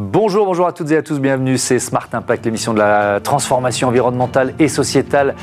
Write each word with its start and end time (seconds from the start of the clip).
Bonjour, 0.00 0.46
bonjour 0.46 0.68
à 0.68 0.72
toutes 0.72 0.92
et 0.92 0.96
à 0.96 1.02
tous, 1.02 1.18
bienvenue, 1.18 1.58
c'est 1.58 1.80
Smart 1.80 2.06
Impact, 2.12 2.44
l'émission 2.44 2.72
de 2.72 2.78
la 2.78 3.18
transformation 3.18 3.88
environnementale 3.88 4.54
et 4.60 4.68
sociétale 4.68 5.34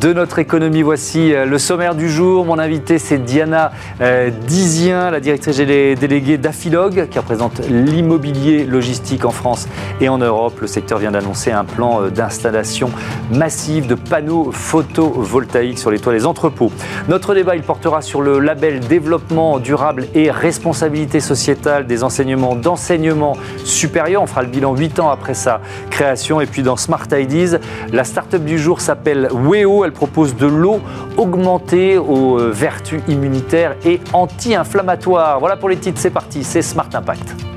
de 0.00 0.12
notre 0.12 0.38
économie. 0.38 0.82
Voici 0.82 1.32
euh, 1.32 1.46
le 1.46 1.56
sommaire 1.58 1.94
du 1.94 2.10
jour. 2.10 2.44
Mon 2.44 2.58
invité, 2.58 2.98
c'est 2.98 3.16
Diana 3.16 3.72
euh, 4.02 4.28
Dizien, 4.46 5.10
la 5.10 5.18
directrice 5.18 5.56
déléguée 5.56 6.36
d'Afilog, 6.36 7.08
qui 7.08 7.18
représente 7.18 7.62
l'immobilier 7.70 8.66
logistique 8.66 9.24
en 9.24 9.30
France 9.30 9.66
et 10.02 10.10
en 10.10 10.18
Europe. 10.18 10.60
Le 10.60 10.66
secteur 10.66 10.98
vient 10.98 11.12
d'annoncer 11.12 11.50
un 11.50 11.64
plan 11.64 12.02
euh, 12.02 12.10
d'installation 12.10 12.90
massive 13.30 13.86
de 13.86 13.94
panneaux 13.94 14.52
photovoltaïques 14.52 15.78
sur 15.78 15.90
les 15.90 15.98
toits 15.98 16.12
des 16.12 16.26
entrepôts. 16.26 16.70
Notre 17.08 17.34
débat, 17.34 17.56
il 17.56 17.62
portera 17.62 18.02
sur 18.02 18.20
le 18.20 18.40
label 18.40 18.80
développement 18.80 19.58
durable 19.58 20.06
et 20.14 20.30
responsabilité 20.30 21.18
sociétale 21.18 21.86
des 21.86 22.04
enseignements 22.04 22.56
d'enseignement 22.56 23.38
supérieur 23.64 24.01
on 24.16 24.26
fera 24.26 24.42
le 24.42 24.48
bilan 24.48 24.74
8 24.74 25.00
ans 25.00 25.10
après 25.10 25.34
sa 25.34 25.60
création. 25.90 26.40
Et 26.40 26.46
puis 26.46 26.62
dans 26.62 26.76
Smart 26.76 27.06
Ideas, 27.12 27.58
la 27.92 28.04
start-up 28.04 28.44
du 28.44 28.58
jour 28.58 28.80
s'appelle 28.80 29.28
Weo. 29.32 29.84
Elle 29.84 29.92
propose 29.92 30.36
de 30.36 30.46
l'eau 30.46 30.80
augmentée 31.16 31.98
aux 31.98 32.38
euh, 32.38 32.50
vertus 32.50 33.02
immunitaires 33.08 33.76
et 33.84 34.00
anti-inflammatoires. 34.12 35.38
Voilà 35.40 35.56
pour 35.56 35.68
les 35.68 35.76
titres, 35.76 36.00
c'est 36.00 36.10
parti, 36.10 36.44
c'est 36.44 36.62
Smart 36.62 36.88
Impact. 36.92 37.51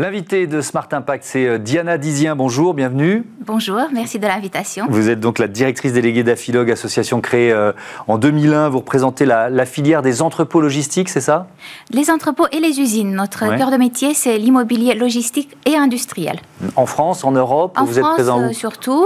L'invité 0.00 0.46
de 0.46 0.60
Smart 0.60 0.86
Impact, 0.92 1.24
c'est 1.24 1.44
euh, 1.44 1.58
Diana 1.58 1.98
Dizien. 1.98 2.36
Bonjour, 2.36 2.72
bienvenue. 2.72 3.24
Bonjour, 3.44 3.80
merci 3.92 4.20
de 4.20 4.28
l'invitation. 4.28 4.86
Vous 4.88 5.08
êtes 5.08 5.18
donc 5.18 5.40
la 5.40 5.48
directrice 5.48 5.92
déléguée 5.92 6.22
d'Afilog, 6.22 6.70
association 6.70 7.20
créée 7.20 7.50
euh, 7.50 7.72
en 8.06 8.16
2001. 8.16 8.68
Vous 8.68 8.78
représentez 8.78 9.26
la, 9.26 9.66
filière 9.66 10.02
des 10.02 10.22
entrepôts 10.22 10.60
logistiques, 10.60 11.08
c'est 11.08 11.20
ça? 11.20 11.48
Les 11.90 12.12
entrepôts 12.12 12.46
et 12.52 12.60
les 12.60 12.78
usines. 12.78 13.12
Notre 13.12 13.40
cœur 13.56 13.72
de 13.72 13.76
métier, 13.76 14.14
c'est 14.14 14.38
l'immobilier 14.38 14.94
logistique 14.94 15.56
et 15.66 15.74
industriel. 15.74 16.38
En 16.76 16.86
France, 16.86 17.24
en 17.24 17.32
Europe, 17.32 17.76
en 17.76 17.84
vous 17.84 17.98
êtes 17.98 18.04
présent 18.04 18.38
où? 18.38 18.50
euh, 18.50 18.52
surtout. 18.52 19.04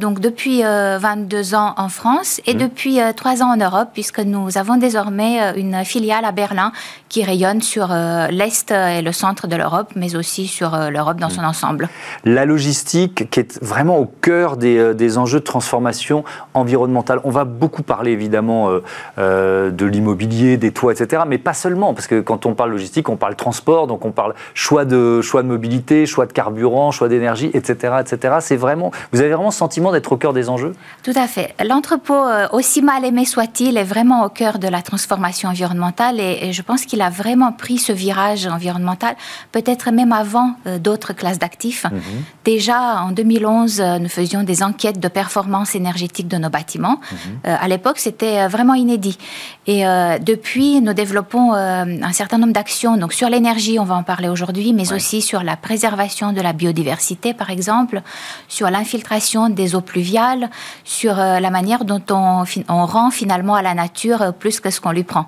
donc 0.00 0.20
depuis 0.20 0.62
22 0.62 1.56
ans 1.56 1.74
en 1.76 1.88
France 1.88 2.40
et 2.46 2.54
mmh. 2.54 2.58
depuis 2.58 3.00
3 3.16 3.42
ans 3.42 3.54
en 3.54 3.56
Europe, 3.56 3.88
puisque 3.92 4.20
nous 4.20 4.56
avons 4.56 4.76
désormais 4.76 5.58
une 5.58 5.84
filiale 5.84 6.24
à 6.24 6.30
Berlin 6.30 6.70
qui 7.08 7.24
rayonne 7.24 7.60
sur 7.60 7.88
l'est 7.88 8.70
et 8.70 9.02
le 9.02 9.10
centre 9.10 9.48
de 9.48 9.56
l'Europe, 9.56 9.90
mais 9.96 10.14
aussi 10.14 10.27
sur 10.28 10.74
euh, 10.74 10.90
l'Europe 10.90 11.18
dans 11.18 11.30
son 11.30 11.42
mm. 11.42 11.46
ensemble. 11.46 11.88
La 12.24 12.44
logistique 12.44 13.30
qui 13.30 13.40
est 13.40 13.62
vraiment 13.62 13.98
au 13.98 14.06
cœur 14.06 14.56
des, 14.56 14.78
euh, 14.78 14.94
des 14.94 15.18
enjeux 15.18 15.40
de 15.40 15.44
transformation 15.44 16.24
environnementale. 16.54 17.20
On 17.24 17.30
va 17.30 17.44
beaucoup 17.44 17.82
parler 17.82 18.12
évidemment 18.12 18.80
euh, 19.18 19.70
de 19.70 19.86
l'immobilier, 19.86 20.56
des 20.56 20.72
toits, 20.72 20.92
etc. 20.92 21.22
Mais 21.26 21.38
pas 21.38 21.54
seulement, 21.54 21.94
parce 21.94 22.06
que 22.06 22.20
quand 22.20 22.46
on 22.46 22.54
parle 22.54 22.70
logistique, 22.70 23.08
on 23.08 23.16
parle 23.16 23.36
transport, 23.36 23.86
donc 23.86 24.04
on 24.04 24.10
parle 24.10 24.34
choix 24.54 24.84
de, 24.84 25.20
choix 25.22 25.42
de 25.42 25.48
mobilité, 25.48 26.06
choix 26.06 26.26
de 26.26 26.32
carburant, 26.32 26.90
choix 26.90 27.08
d'énergie, 27.08 27.50
etc. 27.54 27.94
etc. 28.00 28.36
C'est 28.40 28.56
vraiment, 28.56 28.90
vous 29.12 29.20
avez 29.20 29.30
vraiment 29.30 29.48
le 29.48 29.52
sentiment 29.52 29.92
d'être 29.92 30.12
au 30.12 30.16
cœur 30.16 30.32
des 30.32 30.48
enjeux? 30.48 30.72
Tout 31.02 31.12
à 31.16 31.26
fait. 31.26 31.54
L'entrepôt, 31.64 32.22
aussi 32.52 32.82
mal 32.82 33.04
aimé 33.04 33.24
soit-il, 33.24 33.76
est 33.76 33.84
vraiment 33.84 34.24
au 34.24 34.28
cœur 34.28 34.58
de 34.58 34.68
la 34.68 34.82
transformation 34.82 35.48
environnementale 35.48 36.20
et, 36.20 36.38
et 36.42 36.52
je 36.52 36.62
pense 36.62 36.84
qu'il 36.84 37.00
a 37.00 37.10
vraiment 37.10 37.52
pris 37.52 37.78
ce 37.78 37.92
virage 37.92 38.46
environnemental, 38.46 39.16
peut-être 39.52 39.90
même 39.90 40.12
avant 40.18 40.54
euh, 40.66 40.78
d'autres 40.78 41.12
classes 41.12 41.38
d'actifs. 41.38 41.84
Mhm. 41.84 42.00
Déjà, 42.44 43.02
en 43.02 43.12
2011, 43.12 43.80
euh, 43.80 43.98
nous 43.98 44.08
faisions 44.08 44.42
des 44.42 44.62
enquêtes 44.62 44.98
de 44.98 45.08
performance 45.08 45.74
énergétique 45.74 46.26
de 46.26 46.36
nos 46.38 46.50
bâtiments. 46.50 47.00
Euh, 47.46 47.56
à 47.58 47.68
l'époque, 47.68 47.98
c'était 47.98 48.48
vraiment 48.48 48.74
inédit. 48.74 49.18
Et 49.66 49.84
depuis, 50.20 50.80
nous 50.80 50.94
développons 50.94 51.52
un 51.52 52.12
certain 52.12 52.38
nombre 52.38 52.54
d'actions. 52.54 52.96
Donc, 52.96 53.12
sur 53.12 53.28
l'énergie, 53.28 53.78
on 53.78 53.84
va 53.84 53.96
en 53.96 54.02
parler 54.02 54.28
aujourd'hui, 54.28 54.72
mais 54.72 54.94
aussi 54.94 55.20
sur 55.20 55.42
la 55.42 55.56
préservation 55.56 56.32
de 56.32 56.40
la 56.40 56.54
biodiversité, 56.54 57.34
par 57.34 57.50
exemple, 57.50 58.00
sur 58.48 58.70
l'infiltration 58.70 59.50
des 59.50 59.74
eaux 59.74 59.82
pluviales, 59.82 60.48
sur 60.84 61.16
la 61.16 61.50
manière 61.50 61.84
dont 61.84 62.02
on, 62.10 62.44
on, 62.68 62.86
rend 62.86 63.10
finalement 63.10 63.56
à 63.56 63.62
la 63.62 63.74
nature 63.74 64.32
plus 64.38 64.58
que 64.60 64.70
ce 64.70 64.80
qu'on 64.80 64.92
lui 64.92 65.04
prend. 65.04 65.26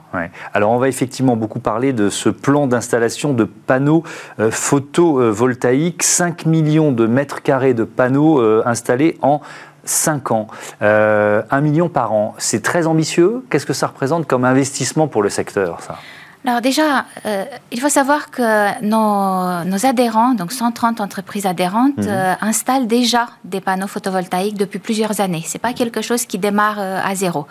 Alors, 0.54 0.70
on 0.70 0.78
va 0.78 0.88
effectivement 0.88 1.36
beaucoup 1.36 1.60
parler 1.60 1.92
de 1.92 2.08
ce 2.08 2.30
plan 2.30 2.66
d'installation 2.66 3.34
de 3.34 3.44
panneaux 3.44 4.04
photovoltaïques 4.38 4.79
photovoltaïque, 4.80 6.02
5 6.02 6.46
millions 6.46 6.92
de 6.92 7.06
mètres 7.06 7.42
carrés 7.42 7.74
de 7.74 7.84
panneaux 7.84 8.40
euh, 8.40 8.62
installés 8.66 9.18
en 9.22 9.40
5 9.84 10.30
ans, 10.30 10.46
euh, 10.82 11.42
1 11.50 11.60
million 11.60 11.88
par 11.88 12.12
an. 12.12 12.34
C'est 12.38 12.62
très 12.62 12.86
ambitieux. 12.86 13.44
Qu'est-ce 13.50 13.66
que 13.66 13.72
ça 13.72 13.88
représente 13.88 14.26
comme 14.26 14.44
investissement 14.44 15.08
pour 15.08 15.22
le 15.22 15.28
secteur, 15.28 15.80
ça? 15.80 15.98
Alors 16.46 16.62
déjà, 16.62 17.04
euh, 17.26 17.44
il 17.70 17.80
faut 17.80 17.90
savoir 17.90 18.30
que 18.30 18.82
nos, 18.82 19.86
adhérents, 19.86 20.32
donc 20.32 20.52
130 20.52 21.02
entreprises 21.02 21.44
adhérentes, 21.44 21.98
mhm. 21.98 22.06
euh, 22.08 22.34
installent 22.40 22.86
déjà 22.86 23.28
des 23.44 23.60
panneaux 23.60 23.86
photovoltaïques 23.86 24.56
depuis 24.56 24.78
plusieurs 24.78 25.20
années. 25.20 25.42
C'est 25.44 25.58
pas 25.58 25.74
quelque 25.74 26.00
chose 26.00 26.24
qui 26.24 26.38
démarre 26.38 26.78
à 26.78 27.14
zéro. 27.14 27.46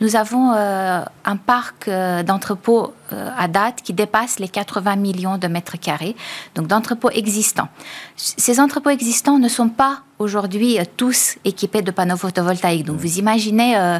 Nous 0.00 0.16
avons 0.16 0.50
un 0.50 1.36
parc 1.36 1.88
d'entrepôts 2.26 2.92
à 3.36 3.48
date 3.48 3.82
qui 3.82 3.92
dépasse 3.92 4.38
les 4.38 4.48
80 4.48 4.96
millions 4.96 5.38
de 5.38 5.46
mètres 5.48 5.78
carrés, 5.78 6.16
donc 6.54 6.66
d'entrepôts 6.66 7.10
existants. 7.10 7.68
Ces 8.16 8.60
entrepôts 8.60 8.90
existants 8.90 9.38
ne 9.38 9.48
sont 9.48 9.68
pas 9.68 10.02
aujourd'hui 10.18 10.78
euh, 10.78 10.84
tous 10.96 11.36
équipés 11.44 11.82
de 11.82 11.90
panneaux 11.90 12.16
photovoltaïques. 12.16 12.84
Donc 12.84 12.96
vous 12.96 13.18
imaginez 13.18 13.76
euh, 13.76 13.98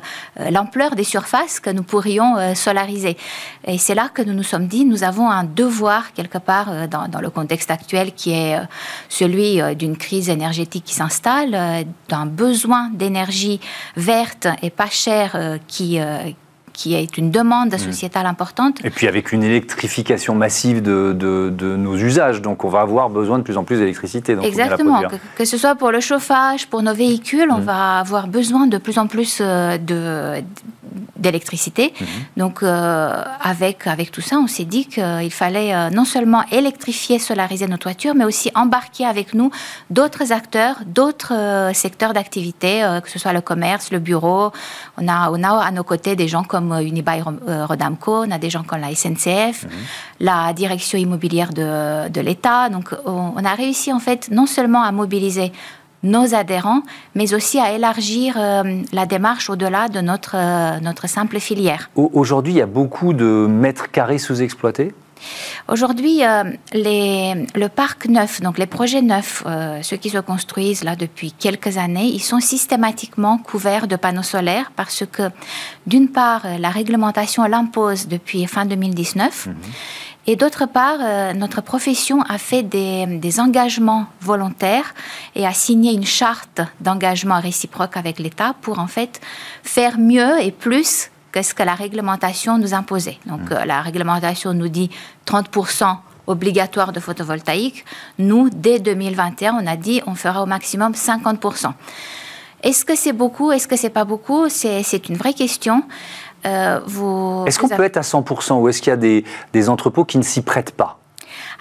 l'ampleur 0.50 0.94
des 0.94 1.04
surfaces 1.04 1.60
que 1.60 1.70
nous 1.70 1.82
pourrions 1.82 2.54
solariser. 2.54 3.16
Et 3.66 3.78
c'est 3.78 3.94
là 3.94 4.08
que 4.08 4.22
nous 4.22 4.32
nous 4.32 4.42
sommes 4.42 4.66
dit, 4.66 4.84
nous 4.84 5.04
avons 5.04 5.30
un 5.30 5.44
devoir 5.44 6.12
quelque 6.12 6.38
part 6.38 6.88
dans, 6.88 7.08
dans 7.08 7.20
le 7.20 7.30
contexte 7.30 7.70
actuel 7.70 8.12
qui 8.14 8.32
est 8.32 8.58
celui 9.08 9.60
d'une 9.74 9.96
crise 9.96 10.28
énergétique 10.28 10.84
qui 10.84 10.94
s'installe, 10.94 11.86
d'un 12.08 12.26
besoin 12.26 12.90
d'énergie 12.90 13.60
verte 13.96 14.46
et 14.62 14.70
pas 14.70 14.88
chère 14.88 15.58
qui, 15.66 15.98
qui 16.72 16.94
est 16.94 17.18
une 17.18 17.30
demande 17.30 17.74
mmh. 17.74 17.78
sociétale 17.78 18.26
importante. 18.26 18.84
Et 18.84 18.90
puis 18.90 19.08
avec 19.08 19.32
une 19.32 19.42
électrification 19.42 20.34
massive 20.34 20.82
de, 20.82 21.12
de, 21.12 21.76
nos 21.76 21.96
usages, 21.96 22.42
donc 22.42 22.64
on 22.64 22.68
va 22.68 22.80
avoir 22.80 23.10
besoin 23.10 23.38
de 23.38 23.42
plus 23.42 23.56
en 23.56 23.64
plus 23.64 23.78
d'électricité. 23.78 24.36
Exactement, 24.42 25.02
que, 25.36 25.44
ce 25.44 25.56
soit 25.56 25.74
pour 25.74 25.90
le 25.90 26.00
chauffage, 26.00 26.66
pour 26.66 26.82
nos 26.82 26.94
véhicules, 26.94 27.48
on 27.50 27.58
mmh. 27.58 27.64
va 27.64 27.98
avoir 27.98 28.28
besoin 28.28 28.66
de 28.66 28.78
plus 28.78 28.98
en 28.98 29.06
plus 29.06 29.38
euh, 29.40 29.78
de 29.78 30.42
d'électricité. 31.16 31.92
Mhm. 32.00 32.06
Donc, 32.36 32.62
euh, 32.62 33.22
avec, 33.40 33.86
avec 33.86 34.10
tout 34.10 34.20
ça, 34.20 34.36
on 34.36 34.46
s'est 34.46 34.64
dit 34.64 34.86
qu'il 34.86 35.30
fallait 35.30 35.74
euh, 35.74 35.90
non 35.90 36.04
seulement 36.04 36.42
électrifier, 36.50 37.18
solariser 37.18 37.66
nos 37.66 37.76
toitures, 37.76 38.14
mais 38.14 38.24
aussi 38.24 38.50
embarquer 38.54 39.06
avec 39.06 39.34
nous 39.34 39.50
d'autres 39.90 40.32
acteurs, 40.32 40.76
d'autres 40.86 41.34
euh, 41.34 41.72
secteurs 41.72 42.12
d'activité, 42.12 42.82
que 43.02 43.10
ce 43.10 43.18
soit 43.18 43.32
le 43.32 43.40
commerce, 43.40 43.90
le 43.90 43.98
bureau. 43.98 44.52
On 44.98 45.08
a, 45.08 45.30
on 45.30 45.42
a 45.42 45.64
à 45.64 45.70
nos 45.70 45.84
côtés 45.84 46.16
des 46.16 46.28
gens 46.28 46.44
comme 46.44 46.72
Unibail 46.80 47.22
Rodamco, 47.22 48.24
on 48.24 48.30
a 48.30 48.38
des 48.38 48.50
gens 48.50 48.62
comme 48.62 48.80
la 48.80 48.94
SNCF, 48.94 49.64
mhm. 49.64 49.70
la 50.20 50.52
direction 50.52 50.98
immobilière 50.98 51.52
de, 51.52 52.08
de 52.08 52.20
l'État. 52.20 52.68
Donc, 52.68 52.94
on, 53.06 53.32
on 53.36 53.44
a 53.44 53.54
réussi 53.54 53.92
en 53.92 54.00
fait 54.00 54.30
non 54.30 54.46
seulement 54.46 54.82
à 54.82 54.92
mobiliser 54.92 55.52
nos 56.02 56.34
adhérents, 56.34 56.82
mais 57.14 57.34
aussi 57.34 57.58
à 57.58 57.72
élargir 57.72 58.34
euh, 58.36 58.82
la 58.92 59.06
démarche 59.06 59.50
au-delà 59.50 59.88
de 59.88 60.00
notre, 60.00 60.36
euh, 60.36 60.80
notre 60.80 61.08
simple 61.08 61.38
filière. 61.38 61.90
Aujourd'hui, 61.94 62.54
il 62.54 62.56
y 62.56 62.62
a 62.62 62.66
beaucoup 62.66 63.12
de 63.12 63.46
mètres 63.48 63.90
carrés 63.90 64.18
sous-exploités? 64.18 64.92
Aujourd'hui, 65.68 66.24
euh, 66.24 66.42
le 66.74 67.68
parc 67.68 68.06
neuf, 68.06 68.40
donc 68.40 68.58
les 68.58 68.66
projets 68.66 69.02
neufs, 69.02 69.44
ceux 69.82 69.96
qui 69.96 70.10
se 70.10 70.18
construisent 70.18 70.82
là 70.82 70.96
depuis 70.96 71.30
quelques 71.30 71.78
années, 71.78 72.06
ils 72.06 72.18
sont 72.18 72.40
systématiquement 72.40 73.38
couverts 73.38 73.86
de 73.86 73.94
panneaux 73.94 74.24
solaires 74.24 74.72
parce 74.74 75.04
que, 75.06 75.30
d'une 75.86 76.08
part, 76.08 76.42
la 76.58 76.70
réglementation 76.70 77.44
l'impose 77.44 78.08
depuis 78.08 78.44
fin 78.48 78.66
2019. 78.66 79.48
Et 80.26 80.36
d'autre 80.36 80.66
part, 80.66 80.98
euh, 81.00 81.32
notre 81.32 81.60
profession 81.60 82.22
a 82.22 82.38
fait 82.38 82.62
des, 82.62 83.40
engagements 83.40 84.06
volontaires 84.20 84.94
et 85.34 85.46
a 85.46 85.52
signé 85.52 85.92
une 85.92 86.06
charte 86.06 86.60
d'engagement 86.80 87.40
réciproque 87.40 87.96
avec 87.96 88.18
l'État 88.18 88.54
pour 88.60 88.78
en 88.78 88.86
fait 88.86 89.20
faire 89.64 89.98
mieux 89.98 90.40
et 90.40 90.52
plus 90.52 91.10
que 91.32 91.42
ce 91.42 91.54
que 91.54 91.62
la 91.62 91.74
réglementation 91.74 92.58
nous 92.58 92.74
imposait. 92.74 93.18
Donc 93.26 93.50
mmh. 93.50 93.52
euh, 93.52 93.64
la 93.64 93.80
réglementation 93.80 94.54
nous 94.54 94.68
dit 94.68 94.90
30% 95.26 95.96
obligatoire 96.28 96.92
de 96.92 97.00
photovoltaïque. 97.00 97.84
Nous, 98.18 98.48
dès 98.50 98.78
2021, 98.78 99.54
on 99.60 99.66
a 99.66 99.76
dit 99.76 100.02
on 100.06 100.14
fera 100.14 100.42
au 100.42 100.46
maximum 100.46 100.92
50%. 100.92 101.72
Est-ce 102.62 102.84
que 102.84 102.94
c'est 102.94 103.12
beaucoup 103.12 103.50
Est-ce 103.50 103.66
que 103.66 103.76
c'est 103.76 103.90
pas 103.90 104.04
beaucoup? 104.04 104.48
C'est 104.48 105.08
une 105.08 105.16
vraie 105.16 105.34
question. 105.34 105.82
Euh, 106.44 107.44
est-ce 107.46 107.58
qu'on 107.58 107.68
peut 107.68 107.84
être 107.84 107.96
à 107.96 108.02
100% 108.02 108.60
ou 108.60 108.68
est-ce 108.68 108.82
qu'il 108.82 108.90
y 108.90 108.94
a 108.94 109.24
des, 109.52 109.68
entrepôts 109.68 110.04
qui 110.04 110.18
ne 110.18 110.22
s'y 110.22 110.42
prêtent 110.42 110.74
pas? 110.74 110.98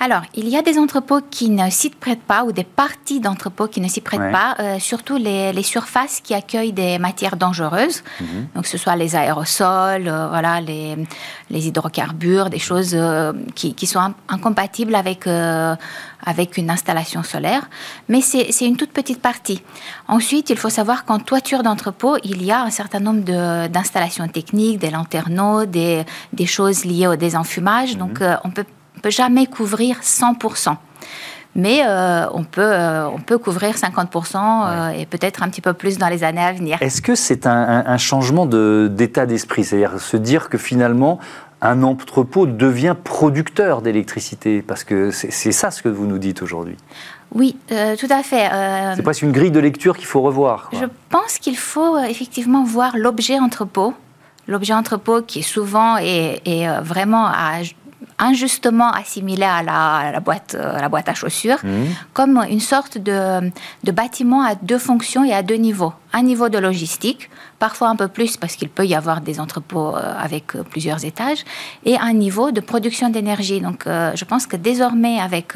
Alors, 0.04 0.24
il 0.34 0.50
y 0.50 0.58
a 0.58 0.64
des 0.64 0.80
entrepôts 0.80 1.22
qui 1.30 1.52
ne 1.52 1.70
s'y 1.70 1.92
prêtent 1.92 2.24
pas 2.24 2.44
ou 2.44 2.52
des 2.52 2.64
parties 2.64 3.20
d'entrepôts 3.20 3.68
qui 3.68 3.82
ne 3.82 3.88
s'y 3.88 4.02
prêtent 4.02 4.32
pas, 4.32 4.56
euh, 4.60 4.80
surtout 4.80 5.16
les, 5.16 5.62
surfaces 5.62 6.22
qui 6.22 6.34
accueillent 6.34 6.74
des 6.74 6.98
matières 6.98 7.36
dangereuses, 7.38 8.02
mhm. 8.20 8.48
donc 8.56 8.64
que 8.64 8.70
ce 8.70 8.80
soit 8.80 8.96
les 8.96 9.16
aérosols, 9.16 10.08
euh, 10.08 10.28
voilà, 10.28 10.60
les, 10.60 10.96
les, 11.52 11.68
hydrocarbures, 11.68 12.50
des 12.50 12.58
choses 12.58 12.96
euh, 12.96 13.32
qui, 13.54 13.76
qui, 13.76 13.86
sont 13.86 14.16
incompatibles 14.28 14.96
avec, 14.96 15.28
avec 15.28 16.58
une 16.58 16.72
installation 16.72 17.22
solaire. 17.22 17.70
Mais 18.10 18.22
c'est 18.22 18.66
une 18.66 18.78
toute 18.78 18.94
petite 18.94 19.22
partie. 19.22 19.62
Ensuite, 20.08 20.50
il 20.50 20.58
faut 20.58 20.72
savoir 20.72 21.06
qu'en 21.06 21.20
toiture 21.20 21.62
d'entrepôt, 21.62 22.18
il 22.24 22.44
y 22.44 22.52
a 22.52 22.64
un 22.64 22.72
certain 22.72 23.02
nombre 23.02 23.22
d'installations 23.68 24.28
techniques, 24.28 24.80
des 24.80 24.90
lanterneaux, 24.90 25.66
des, 25.66 26.06
des, 26.34 26.48
choses 26.48 26.86
liées 26.86 27.06
au 27.06 27.16
désenfumage. 27.16 27.94
Mhm. 27.94 28.00
Donc, 28.00 28.24
on 28.44 28.50
peut 28.50 28.66
peut 29.02 29.10
jamais 29.10 29.48
couvrir 29.48 30.00
100%. 30.02 30.78
Mais 31.56 31.82
euh, 31.86 32.28
on, 32.34 32.44
peut, 32.44 32.62
euh, 32.62 33.08
on 33.10 33.20
peut 33.20 33.38
couvrir 33.38 33.76
50% 33.76 34.38
euh, 34.38 34.90
et 34.92 35.06
peut-être 35.06 35.44
un 35.44 35.50
petit 35.50 35.62
peu 35.62 35.74
plus 35.74 35.98
dans 35.98 36.08
les 36.08 36.24
années 36.24 36.42
à 36.42 36.54
venir. 36.54 36.78
Est-ce 36.82 37.02
que 37.02 37.16
c'est 37.16 37.46
un, 37.46 37.98
changement 37.98 38.46
d'état 38.46 39.26
d'esprit? 39.26 39.66
C'est-à-dire 39.66 40.00
se 40.00 40.16
dire 40.16 40.50
que 40.50 40.58
finalement, 40.58 41.20
un 41.62 41.84
entrepôt 41.84 42.46
devient 42.46 42.96
producteur 43.02 43.82
d'électricité? 43.82 44.62
Parce 44.62 44.84
que 44.84 45.12
c'est 45.12 45.52
ça 45.52 45.72
ce 45.72 45.82
que 45.82 45.90
vous 45.90 46.08
nous 46.08 46.20
dites 46.20 46.42
aujourd'hui. 46.42 46.78
Oui, 47.34 47.58
tout 47.68 48.08
à 48.10 48.24
fait. 48.24 48.50
c'est 48.96 49.04
presque 49.04 49.22
une 49.22 49.32
grille 49.32 49.52
de 49.52 49.60
lecture 49.60 49.98
qu'il 49.98 50.08
faut 50.08 50.22
revoir. 50.22 50.70
Je 50.74 50.86
pense 51.10 51.38
qu'il 51.38 51.58
faut 51.58 51.98
effectivement 52.00 52.64
voir 52.64 52.98
l'objet 52.98 53.40
entrepôt. 53.40 53.94
L'objet 54.48 54.74
entrepôt 54.74 55.22
qui 55.22 55.40
est 55.40 55.44
souvent 55.44 55.98
et, 55.98 56.42
et 56.46 56.68
vraiment 56.82 57.28
à 57.28 57.60
injustement 58.22 58.92
assimilé 58.92 59.44
à 59.44 59.64
la, 59.64 60.20
boîte, 60.20 60.56
à 60.56 60.80
la 60.80 60.88
boîte 60.88 61.10
à 61.10 61.14
chaussures, 61.14 61.58
mmh. 61.64 61.70
comme 62.14 62.46
une 62.50 62.60
sorte 62.60 62.98
de, 62.98 63.52
de, 63.84 63.92
bâtiment 63.92 64.44
à 64.44 64.54
deux 64.56 64.78
fonctions 64.78 65.26
et 65.26 65.34
à 65.34 65.42
deux 65.42 65.56
niveaux. 65.56 65.92
Un 66.14 66.22
niveau 66.22 66.48
de 66.48 66.60
logistique, 66.60 67.30
parfois 67.58 67.90
un 67.90 67.96
peu 67.96 68.08
plus 68.08 68.38
parce 68.38 68.56
qu'il 68.56 68.70
peut 68.70 68.86
y 68.86 68.94
avoir 68.94 69.22
des 69.22 69.40
entrepôts 69.40 69.96
euh, 69.96 70.14
avec 70.20 70.56
euh, 70.56 70.64
plusieurs 70.64 71.04
étages, 71.04 71.44
et 71.84 71.98
un 71.98 72.14
niveau 72.14 72.52
de 72.52 72.62
production 72.62 73.10
d'énergie. 73.10 73.60
Donc 73.60 73.88
euh, 73.88 74.12
je 74.16 74.24
pense 74.24 74.46
que 74.46 74.56
désormais, 74.56 75.20
avec 75.20 75.54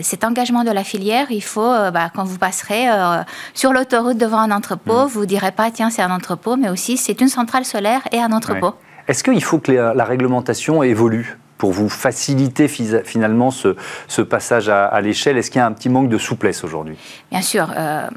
cet 0.00 0.24
engagement 0.24 0.64
de 0.64 0.70
la 0.70 0.84
filière, 0.84 1.26
il 1.30 1.42
faut, 1.42 1.72
bah, 1.92 2.10
quand 2.14 2.24
vous 2.24 2.38
passerez 2.38 2.86
sur 3.54 3.72
l'autoroute 3.72 4.16
devant 4.16 4.38
un 4.38 4.52
entrepôt, 4.52 5.04
mmh. 5.04 5.08
vous 5.08 5.20
ne 5.20 5.26
direz 5.26 5.52
pas, 5.52 5.70
tiens, 5.70 5.90
c'est 5.90 6.02
un 6.02 6.10
entrepôt, 6.10 6.56
mais 6.56 6.70
aussi 6.70 6.96
c'est 6.96 7.20
une 7.20 7.28
centrale 7.28 7.64
solaire 7.64 8.02
et 8.10 8.20
un 8.20 8.32
entrepôt. 8.32 8.74
Est-ce 9.08 9.22
qu'il 9.24 9.42
faut 9.42 9.58
que 9.58 9.72
la 9.72 10.04
réglementation 10.04 10.82
évolue? 10.82 11.36
Pour 11.60 11.72
vous 11.72 11.90
faciliter 11.90 12.68
finalement 12.68 13.50
ce, 13.50 14.22
passage 14.22 14.70
à, 14.70 14.98
l'échelle? 15.02 15.36
Est-ce 15.36 15.50
qu'il 15.50 15.58
y 15.58 15.62
a 15.62 15.66
un 15.66 15.72
petit 15.72 15.90
manque 15.90 16.08
de 16.08 16.16
souplesse 16.16 16.64
aujourd'hui? 16.64 16.96
Bien 17.30 17.42
sûr. 17.42 17.70
Euh, 17.76 18.08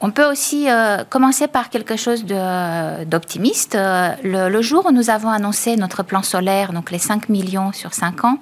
on, 0.00 0.10
peut 0.12 0.30
aussi 0.30 0.70
euh, 0.70 1.02
commencer 1.10 1.48
par 1.48 1.70
quelque 1.70 1.96
chose 1.96 2.24
d'optimiste. 2.24 3.74
Euh, 3.74 4.14
le, 4.22 4.62
jour 4.62 4.86
où 4.86 4.92
nous 4.92 5.10
avons 5.10 5.28
annoncé 5.28 5.74
notre 5.74 6.04
plan 6.04 6.22
solaire, 6.22 6.72
donc 6.72 6.92
les 6.92 7.00
5 7.00 7.28
millions 7.30 7.72
sur 7.72 7.92
5 7.92 8.24
ans, 8.24 8.38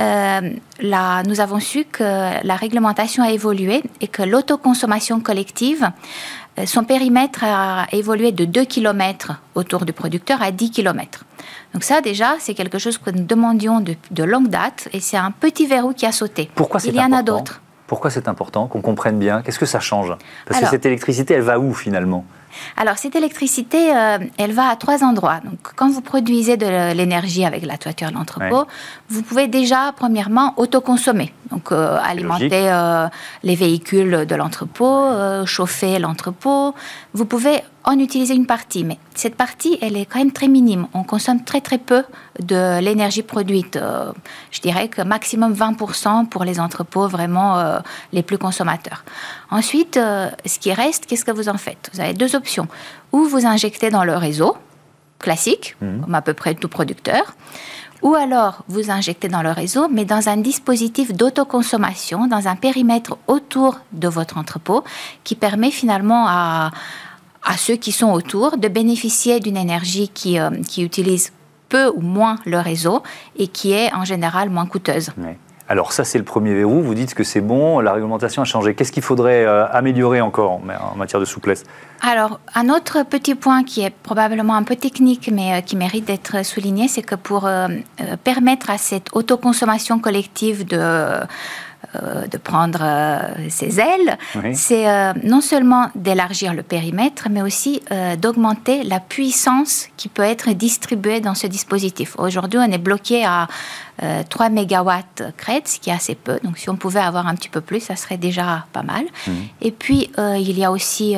nous 0.00 1.40
avons 1.40 1.60
su 1.60 1.84
que 1.84 2.44
la 2.44 2.56
réglementation 2.56 3.22
a 3.22 3.30
évolué 3.30 3.84
et 4.00 4.08
que 4.08 4.24
l'autoconsommation 4.24 5.20
collective 5.20 5.88
son 6.64 6.84
périmètre 6.84 7.44
a 7.44 7.86
évolué 7.92 8.32
de 8.32 8.44
2 8.44 8.64
km 8.64 9.32
autour 9.54 9.84
du 9.84 9.92
producteur 9.92 10.40
à 10.42 10.50
10 10.50 10.70
km. 10.70 11.24
Donc 11.74 11.84
ça, 11.84 12.00
déjà, 12.00 12.36
c'est 12.38 12.54
quelque 12.54 12.78
chose 12.78 12.96
que 12.98 13.10
nous 13.10 13.24
demandions 13.24 13.80
de, 13.80 14.24
longue 14.24 14.48
date 14.48 14.88
et 14.92 15.00
c'est 15.00 15.18
un 15.18 15.30
petit 15.30 15.66
verrou 15.66 15.92
qui 15.92 16.06
a 16.06 16.12
sauté. 16.12 16.50
Pourquoi 16.54 16.80
c'est 16.80 16.88
Il 16.88 16.96
y 16.96 17.00
en 17.00 17.12
a 17.12 17.22
d'autres. 17.22 17.60
Pourquoi 17.86 18.10
c'est 18.10 18.28
important 18.28 18.66
qu'on 18.66 18.80
comprenne 18.80 19.18
bien? 19.18 19.42
Qu'est-ce 19.42 19.58
que 19.58 19.66
ça 19.66 19.78
change? 19.78 20.12
Parce 20.46 20.60
que 20.60 20.66
cette 20.66 20.86
électricité, 20.86 21.34
elle 21.34 21.42
va 21.42 21.58
où 21.58 21.72
finalement? 21.72 22.24
Alors, 22.76 22.98
cette 22.98 23.16
électricité, 23.16 23.94
euh, 23.94 24.18
elle 24.38 24.52
va 24.52 24.68
à 24.68 24.76
trois 24.76 25.04
endroits. 25.04 25.40
Donc, 25.44 25.58
quand 25.76 25.90
vous 25.90 26.00
produisez 26.00 26.56
de 26.56 26.92
l'énergie 26.92 27.44
avec 27.44 27.64
la 27.64 27.78
toiture 27.78 28.10
de 28.10 28.14
l'entrepôt, 28.14 28.64
vous 29.08 29.22
pouvez 29.22 29.48
déjà, 29.48 29.92
premièrement, 29.96 30.54
autoconsommer. 30.56 31.32
Donc, 31.50 31.72
euh, 31.72 31.98
alimenter 32.02 32.68
euh, 32.68 33.06
les 33.42 33.54
véhicules 33.54 34.26
de 34.26 34.34
l'entrepôt, 34.34 35.10
chauffer 35.46 35.98
l'entrepôt. 35.98 36.74
Vous 37.14 37.24
pouvez 37.24 37.60
en 37.84 38.00
utiliser 38.00 38.34
une 38.34 38.46
partie, 38.46 38.82
mais 38.82 38.98
cette 39.14 39.36
partie, 39.36 39.78
elle 39.80 39.96
est 39.96 40.06
quand 40.06 40.18
même 40.18 40.32
très 40.32 40.48
minime. 40.48 40.88
On 40.92 41.04
consomme 41.04 41.44
très 41.44 41.60
très 41.60 41.78
peu 41.78 42.02
de 42.40 42.80
l'énergie 42.80 43.22
produite. 43.22 43.78
je 44.50 44.60
dirais 44.60 44.88
que 44.88 45.02
maximum 45.02 45.54
20% 45.54 46.26
pour 46.26 46.42
les 46.42 46.58
entrepôts 46.58 47.06
vraiment 47.06 47.80
les 48.12 48.24
plus 48.24 48.38
consommateurs. 48.38 49.04
Ensuite, 49.52 49.94
ce 49.94 50.58
qui 50.58 50.72
reste, 50.72 51.06
qu'est-ce 51.06 51.24
que 51.24 51.30
vous 51.30 51.48
en 51.48 51.58
faites? 51.58 51.90
Vous 51.94 52.00
avez 52.00 52.12
deux 52.12 52.34
options 52.34 52.45
ou 53.12 53.24
vous 53.24 53.46
injectez 53.46 53.90
dans 53.90 54.04
le 54.04 54.16
réseau 54.16 54.56
classique, 55.18 55.76
mhm. 55.80 56.02
comme 56.02 56.14
à 56.14 56.22
peu 56.22 56.34
près 56.34 56.54
tout 56.54 56.68
producteur, 56.68 57.34
ou 58.02 58.14
alors 58.14 58.64
vous 58.68 58.90
injectez 58.90 59.28
dans 59.28 59.42
le 59.42 59.50
réseau, 59.50 59.88
mais 59.88 60.04
dans 60.04 60.28
un 60.28 60.36
dispositif 60.36 61.12
d'autoconsommation, 61.12 62.26
dans 62.26 62.48
un 62.48 62.56
périmètre 62.56 63.16
autour 63.26 63.80
de 63.92 64.08
votre 64.08 64.36
entrepôt, 64.38 64.84
qui 65.24 65.34
permet 65.34 65.70
finalement 65.70 66.26
à, 66.28 66.70
à 67.42 67.56
ceux 67.56 67.76
qui 67.76 67.92
sont 67.92 68.10
autour 68.12 68.58
de 68.58 68.68
bénéficier 68.68 69.40
d'une 69.40 69.56
énergie 69.56 70.08
qui, 70.08 70.38
euh, 70.38 70.50
qui 70.68 70.82
utilise 70.82 71.32
peu 71.68 71.88
ou 71.88 72.00
moins 72.00 72.36
le 72.44 72.58
réseau 72.60 73.02
et 73.36 73.48
qui 73.48 73.72
est 73.72 73.92
en 73.94 74.04
général 74.04 74.50
moins 74.50 74.66
coûteuse. 74.66 75.10
Alors 75.68 75.92
ça, 75.92 76.04
c'est 76.04 76.18
le 76.18 76.24
premier 76.24 76.54
verrou. 76.54 76.80
Vous 76.80 76.94
dites 76.94 77.14
que 77.14 77.24
c'est 77.24 77.40
bon, 77.40 77.80
la 77.80 77.92
réglementation 77.92 78.42
a 78.42 78.44
changé. 78.44 78.74
Qu'est-ce 78.74 78.92
qu'il 78.92 79.02
faudrait 79.02 79.44
euh, 79.44 79.66
améliorer 79.72 80.20
encore 80.20 80.52
en 80.52 80.96
matière 80.96 81.18
de 81.18 81.24
souplesse? 81.24 81.64
Alors, 82.02 82.38
un 82.54 82.68
autre 82.68 83.02
petit 83.02 83.34
point 83.34 83.64
qui 83.64 83.82
est 83.82 83.90
probablement 83.90 84.54
un 84.54 84.62
peu 84.62 84.76
technique, 84.76 85.28
mais 85.32 85.54
euh, 85.54 85.60
qui 85.62 85.74
mérite 85.74 86.04
d'être 86.04 86.44
souligné, 86.44 86.86
c'est 86.86 87.02
que 87.02 87.16
pour 87.16 87.46
euh, 87.46 87.68
permettre 88.22 88.70
à 88.70 88.78
cette 88.78 89.08
autoconsommation 89.12 89.98
collective 89.98 90.64
de 90.66 90.78
euh, 91.94 92.26
de 92.26 92.36
prendre 92.36 92.80
euh, 92.82 93.48
ses 93.48 93.80
ailes, 93.80 94.18
c'est 94.54 94.88
euh, 94.88 95.12
non 95.22 95.40
seulement 95.40 95.88
d'élargir 95.94 96.52
le 96.52 96.62
périmètre, 96.62 97.28
mais 97.30 97.42
aussi 97.42 97.82
d'augmenter 98.20 98.82
la 98.82 99.00
puissance 99.00 99.88
qui 99.96 100.08
peut 100.08 100.22
être 100.22 100.50
distribuée 100.50 101.20
dans 101.20 101.34
ce 101.34 101.46
dispositif. 101.46 102.16
Aujourd'hui, 102.18 102.58
on 102.58 102.70
est 102.70 102.78
bloqué 102.78 103.24
à 103.24 103.48
3 104.28 104.50
MW 104.50 104.90
crête, 105.36 105.68
ce 105.68 105.80
qui 105.80 105.90
est 105.90 105.92
assez 105.92 106.14
peu. 106.14 106.38
Donc, 106.42 106.58
si 106.58 106.68
on 106.68 106.76
pouvait 106.76 107.00
avoir 107.00 107.26
un 107.26 107.34
petit 107.34 107.48
peu 107.48 107.60
plus, 107.60 107.80
ça 107.80 107.96
serait 107.96 108.18
déjà 108.18 108.66
pas 108.72 108.82
mal. 108.82 109.04
Mmh. 109.26 109.32
Et 109.62 109.70
puis, 109.70 110.10
il 110.18 110.58
y 110.58 110.64
a 110.64 110.70
aussi 110.70 111.16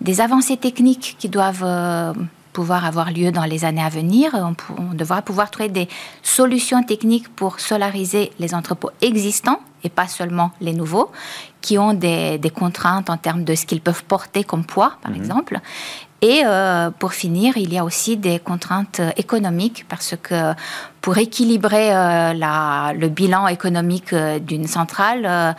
des 0.00 0.20
avancées 0.20 0.56
techniques 0.56 1.16
qui 1.18 1.28
doivent 1.28 2.14
pouvoir 2.54 2.86
avoir 2.86 3.10
lieu 3.10 3.32
dans 3.32 3.44
les 3.44 3.66
années 3.66 3.82
à 3.82 3.90
venir. 3.90 4.30
On, 4.34 4.94
devra 4.94 5.20
pouvoir 5.20 5.50
trouver 5.50 5.68
des 5.68 5.88
solutions 6.22 6.82
techniques 6.82 7.28
pour 7.28 7.60
solariser 7.60 8.30
les 8.38 8.54
entrepôts 8.54 8.92
existants 9.02 9.60
et 9.82 9.90
pas 9.90 10.08
seulement 10.08 10.52
les 10.62 10.72
nouveaux, 10.72 11.10
qui 11.64 11.78
ont 11.78 11.94
des, 11.94 12.52
contraintes 12.54 13.08
en 13.08 13.16
termes 13.16 13.42
de 13.42 13.54
ce 13.54 13.64
qu'ils 13.64 13.80
peuvent 13.80 14.04
porter 14.04 14.44
comme 14.44 14.64
poids, 14.64 14.98
par 15.02 15.12
mhm. 15.12 15.16
exemple. 15.16 15.60
Et 16.20 16.42
euh, 16.44 16.90
pour 16.90 17.12
finir, 17.12 17.56
il 17.56 17.72
y 17.72 17.78
a 17.78 17.84
aussi 17.84 18.16
des 18.16 18.38
contraintes 18.38 19.00
économiques 19.16 19.86
parce 19.88 20.14
que 20.22 20.54
pour 21.00 21.16
équilibrer 21.18 21.94
euh, 21.94 22.32
la, 22.34 22.92
le 22.98 23.08
bilan 23.08 23.46
économique 23.48 24.12
euh, 24.12 24.38
d'une 24.38 24.66
centrale, 24.66 25.54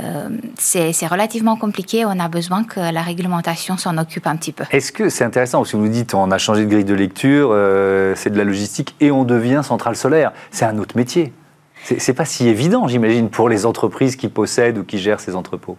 euh, 0.00 0.28
c'est 0.58 1.06
relativement 1.06 1.56
compliqué. 1.56 2.04
On 2.04 2.18
a 2.20 2.28
besoin 2.28 2.64
que 2.64 2.80
la 2.80 3.02
réglementation 3.02 3.76
s'en 3.76 3.98
occupe 3.98 4.26
un 4.26 4.36
petit 4.36 4.52
peu. 4.52 4.64
Est-ce 4.70 4.92
que 4.92 5.08
c'est 5.08 5.24
intéressant? 5.24 5.64
Si 5.64 5.74
vous 5.74 5.82
nous 5.82 5.88
dites 5.88 6.12
on 6.14 6.30
a 6.30 6.38
changé 6.38 6.64
de 6.64 6.70
grille 6.70 6.84
de 6.84 6.94
lecture, 6.94 7.48
c'est 8.16 8.30
de 8.30 8.38
la 8.38 8.44
logistique 8.44 8.94
et 9.00 9.10
on 9.10 9.24
devient 9.24 9.62
centrale 9.64 9.96
solaire, 9.96 10.32
c'est 10.50 10.64
un 10.64 10.78
autre 10.78 10.96
métier. 10.96 11.32
C'est 11.98 12.14
pas 12.14 12.24
si 12.24 12.48
évident, 12.48 12.88
j'imagine, 12.88 13.30
pour 13.30 13.48
les 13.48 13.64
entreprises 13.64 14.16
qui 14.16 14.28
possèdent 14.28 14.78
ou 14.78 14.84
qui 14.84 14.98
gèrent 14.98 15.20
ces 15.20 15.36
entrepôts. 15.36 15.76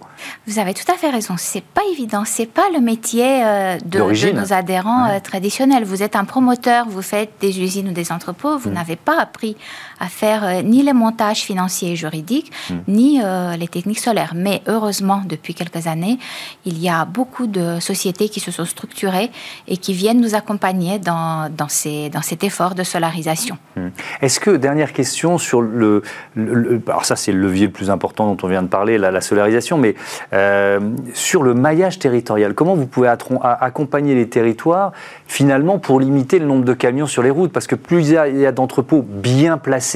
Vous 0.48 0.58
avez 0.58 0.74
tout 0.74 0.90
à 0.90 0.96
fait 0.96 1.10
raison. 1.10 1.36
C'est 1.38 1.64
pas 1.64 1.82
évident. 1.92 2.24
C'est 2.26 2.46
pas 2.46 2.70
le 2.74 2.80
métier 2.80 3.44
euh, 3.44 3.78
de, 3.86 4.32
nos 4.32 4.54
adhérents 4.54 5.10
euh, 5.10 5.20
traditionnels. 5.20 5.84
Vous 5.84 6.04
êtes 6.04 6.16
un 6.16 6.24
promoteur, 6.24 6.88
vous 6.88 7.02
faites 7.02 7.32
des 7.42 7.60
usines 7.60 7.90
ou 7.90 7.92
des 7.92 8.12
entrepôts. 8.12 8.58
Vous 8.58 8.70
mm. 8.70 8.74
n'avez 8.74 8.96
pas 8.96 9.20
appris 9.20 9.58
à 10.00 10.08
faire 10.08 10.44
euh, 10.44 10.62
ni 10.62 10.84
les 10.84 10.94
montages 10.94 11.42
financiers 11.42 11.92
et 11.92 11.96
juridiques, 11.96 12.52
mm. 12.70 12.74
ni 12.88 13.20
les 13.58 13.68
techniques 13.68 14.00
solaires. 14.00 14.34
Mais 14.36 14.62
heureusement, 14.68 15.22
depuis 15.28 15.54
quelques 15.54 15.88
années, 15.88 16.18
il 16.66 16.80
y 16.80 16.90
a 16.90 17.06
beaucoup 17.06 17.48
de 17.48 17.80
sociétés 17.80 18.30
qui 18.30 18.40
se 18.40 18.52
sont 18.52 18.66
structurées 18.66 19.32
et 19.68 19.78
qui 19.78 19.94
viennent 19.94 20.22
nous 20.22 20.36
accompagner 20.36 21.00
dans, 21.00 21.52
dans, 21.56 21.70
ces, 21.70 22.10
dans 22.10 22.22
cet 22.22 22.44
effort 22.44 22.76
de 22.76 22.84
solarisation. 22.84 23.58
Mm. 23.76 23.88
Est-ce 24.22 24.40
que, 24.40 24.52
dernière 24.52 24.94
question 24.94 25.38
sur 25.38 25.62
le 25.62 26.02
le, 26.36 26.82
alors 26.88 27.06
ça 27.06 27.16
c'est 27.16 27.32
le 27.32 27.40
levier 27.40 27.68
le 27.68 27.72
plus 27.72 27.90
important 27.90 28.34
dont 28.34 28.46
on 28.46 28.50
vient 28.50 28.64
de 28.64 28.68
parler, 28.68 28.98
la, 28.98 29.12
la 29.12 29.22
solarisation, 29.22 29.78
mais 29.78 29.96
euh, 30.34 30.80
sur 31.14 31.44
le 31.44 31.54
maillage 31.54 32.00
territorial, 32.00 32.54
comment 32.54 32.76
vous 32.76 32.88
pouvez 32.88 33.08
accompagner 33.08 34.16
les 34.16 34.30
territoires 34.30 34.92
finalement 35.28 35.80
pour 35.80 36.00
limiter 36.00 36.40
le 36.40 36.46
nombre 36.46 36.66
de 36.66 36.74
camions 36.74 37.08
sur 37.08 37.24
les 37.24 37.30
routes? 37.30 37.52
Parce 37.52 37.68
que 37.68 37.76
plus 37.76 38.10
il 38.10 38.40
y 38.40 38.46
a, 38.46 38.52
d'entrepôts 38.52 39.02
bien 39.02 39.58
placés, 39.58 39.87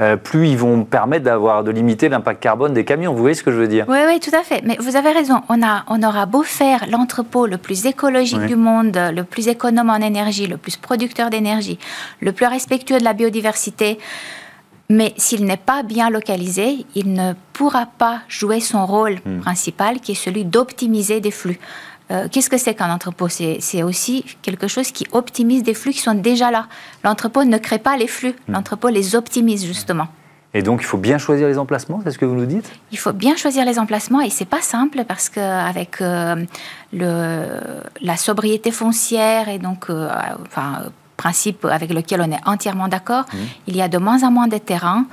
euh, 0.00 0.16
plus 0.16 0.48
ils 0.48 0.58
vont 0.58 0.84
permettre 0.84 1.24
d'avoir 1.24 1.64
de 1.64 1.70
limiter 1.70 2.08
l'impact 2.08 2.42
carbone 2.42 2.74
des 2.74 2.84
camions. 2.84 3.12
Vous 3.12 3.20
voyez 3.20 3.34
ce 3.34 3.42
que 3.42 3.50
je 3.50 3.56
veux 3.56 3.68
dire? 3.68 3.84
Oui, 3.88 3.98
oui, 4.06 4.20
tout 4.20 4.34
à 4.34 4.42
fait. 4.42 4.62
Mais 4.64 4.76
vous 4.80 4.96
avez 4.96 5.12
raison. 5.12 5.40
On, 5.48 5.62
a, 5.62 5.84
on 5.88 6.02
aura 6.02 6.26
beau 6.26 6.42
faire 6.42 6.86
l'entrepôt 6.90 7.46
le 7.46 7.58
plus 7.58 7.86
écologique 7.86 8.46
du 8.46 8.56
monde, 8.56 8.98
le 9.14 9.24
plus 9.24 9.48
économe 9.48 9.90
en 9.90 9.96
énergie, 9.96 10.46
le 10.46 10.56
plus 10.56 10.76
producteur 10.76 11.30
d'énergie, 11.30 11.78
le 12.20 12.32
plus 12.32 12.46
respectueux 12.46 12.98
de 12.98 13.04
la 13.04 13.12
biodiversité. 13.12 13.98
Mais 14.90 15.12
s'il 15.18 15.44
n'est 15.44 15.58
pas 15.58 15.82
bien 15.82 16.08
localisé, 16.08 16.86
il 16.94 17.12
ne 17.12 17.34
pourra 17.52 17.86
pas 17.86 18.20
jouer 18.28 18.60
son 18.60 18.86
rôle 18.86 19.18
hmm. 19.26 19.40
principal, 19.40 20.00
qui 20.00 20.12
est 20.12 20.14
celui 20.14 20.44
d'optimiser 20.44 21.20
des 21.20 21.30
flux. 21.30 21.58
Euh, 22.10 22.28
qu'est-ce 22.30 22.50
que 22.50 22.58
c'est 22.58 22.74
qu'un 22.74 22.90
entrepôt? 22.90 23.28
C'est, 23.28 23.82
aussi 23.82 24.24
quelque 24.42 24.68
chose 24.68 24.90
qui 24.90 25.06
optimise 25.12 25.62
des 25.62 25.74
flux 25.74 25.92
qui 25.92 26.00
sont 26.00 26.14
déjà 26.14 26.50
là. 26.50 26.66
L'entrepôt 27.04 27.44
ne 27.44 27.58
crée 27.58 27.78
pas 27.78 27.96
les 27.96 28.08
flux, 28.08 28.34
hmm. 28.48 28.52
l'entrepôt 28.52 28.88
les 28.88 29.14
optimise 29.14 29.66
justement. 29.66 30.08
Et 30.54 30.62
donc, 30.62 30.80
il 30.80 30.86
faut 30.86 30.96
bien 30.96 31.18
choisir 31.18 31.46
les 31.46 31.58
emplacements, 31.58 32.00
c'est 32.02 32.10
ce 32.10 32.18
que 32.18 32.24
vous 32.24 32.34
nous 32.34 32.46
dites? 32.46 32.70
Il 32.90 32.98
faut 32.98 33.12
bien 33.12 33.36
choisir 33.36 33.66
les 33.66 33.78
emplacements 33.78 34.22
et 34.22 34.30
c'est 34.30 34.46
pas 34.46 34.62
simple 34.62 35.04
parce 35.06 35.28
qu'avec 35.28 36.00
euh, 36.00 36.46
la 36.92 38.16
sobriété 38.16 38.70
foncière 38.70 39.50
et 39.50 39.58
donc, 39.58 39.90
euh, 39.90 40.08
enfin, 40.46 40.84
principe 41.18 41.66
avec 41.66 41.92
lequel 41.92 42.22
on 42.22 42.30
est 42.30 42.40
entièrement 42.46 42.88
d'accord. 42.88 43.24
Mmh. 43.24 43.36
Il 43.66 43.76
y 43.76 43.82
a 43.82 43.88
de 43.88 43.98
moins 43.98 44.22
en 44.22 44.30
moins 44.30 44.46
de 44.46 44.56
terrains. 44.56 45.04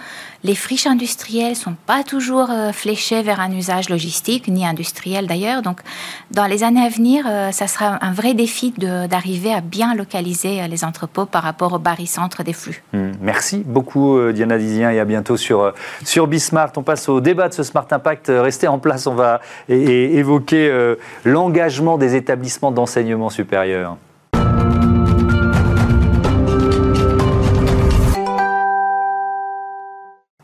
Les 0.43 0.53
friches 0.53 0.85
industrielles 0.85 1.49
ne 1.49 1.55
sont 1.55 1.75
pas 1.87 2.03
toujours 2.03 2.51
euh, 2.51 2.71
fléchées 2.71 3.23
vers 3.23 3.39
un 3.39 3.51
usage 3.51 3.89
logistique, 3.89 4.47
ni 4.47 4.65
industriel 4.65 5.25
d'ailleurs. 5.25 5.63
Donc, 5.63 5.79
dans 6.29 6.45
les 6.45 6.63
années 6.63 6.85
à 6.85 6.89
venir, 6.89 7.25
euh, 7.27 7.51
ça 7.51 7.65
sera 7.67 7.97
un 8.05 8.13
vrai 8.13 8.35
défi 8.35 8.71
d'arriver 8.77 9.51
à 9.51 9.61
bien 9.61 9.95
localiser 9.95 10.61
euh, 10.61 10.67
les 10.67 10.85
entrepôts 10.85 11.25
par 11.25 11.41
rapport 11.41 11.73
au 11.73 11.79
barycentre 11.79 12.43
des 12.43 12.53
flux. 12.53 12.83
Mmh. 12.93 13.11
Merci 13.21 13.63
beaucoup, 13.65 14.31
Diana 14.31 14.59
Dizien, 14.59 14.91
et 14.91 14.99
à 14.99 15.05
bientôt 15.05 15.37
sur, 15.37 15.73
sur 16.03 16.27
Bismart. 16.27 16.71
On 16.77 16.83
passe 16.83 17.09
au 17.09 17.19
débat 17.19 17.49
de 17.49 17.55
ce 17.55 17.63
Smart 17.63 17.87
Impact. 17.89 18.27
Restez 18.29 18.67
en 18.67 18.77
place, 18.77 19.07
on 19.07 19.15
va 19.15 19.41
évoquer 19.67 20.95
l'engagement 21.23 21.97
des 21.97 22.15
établissements 22.15 22.71
d'enseignement 22.71 23.31
supérieur. 23.31 23.97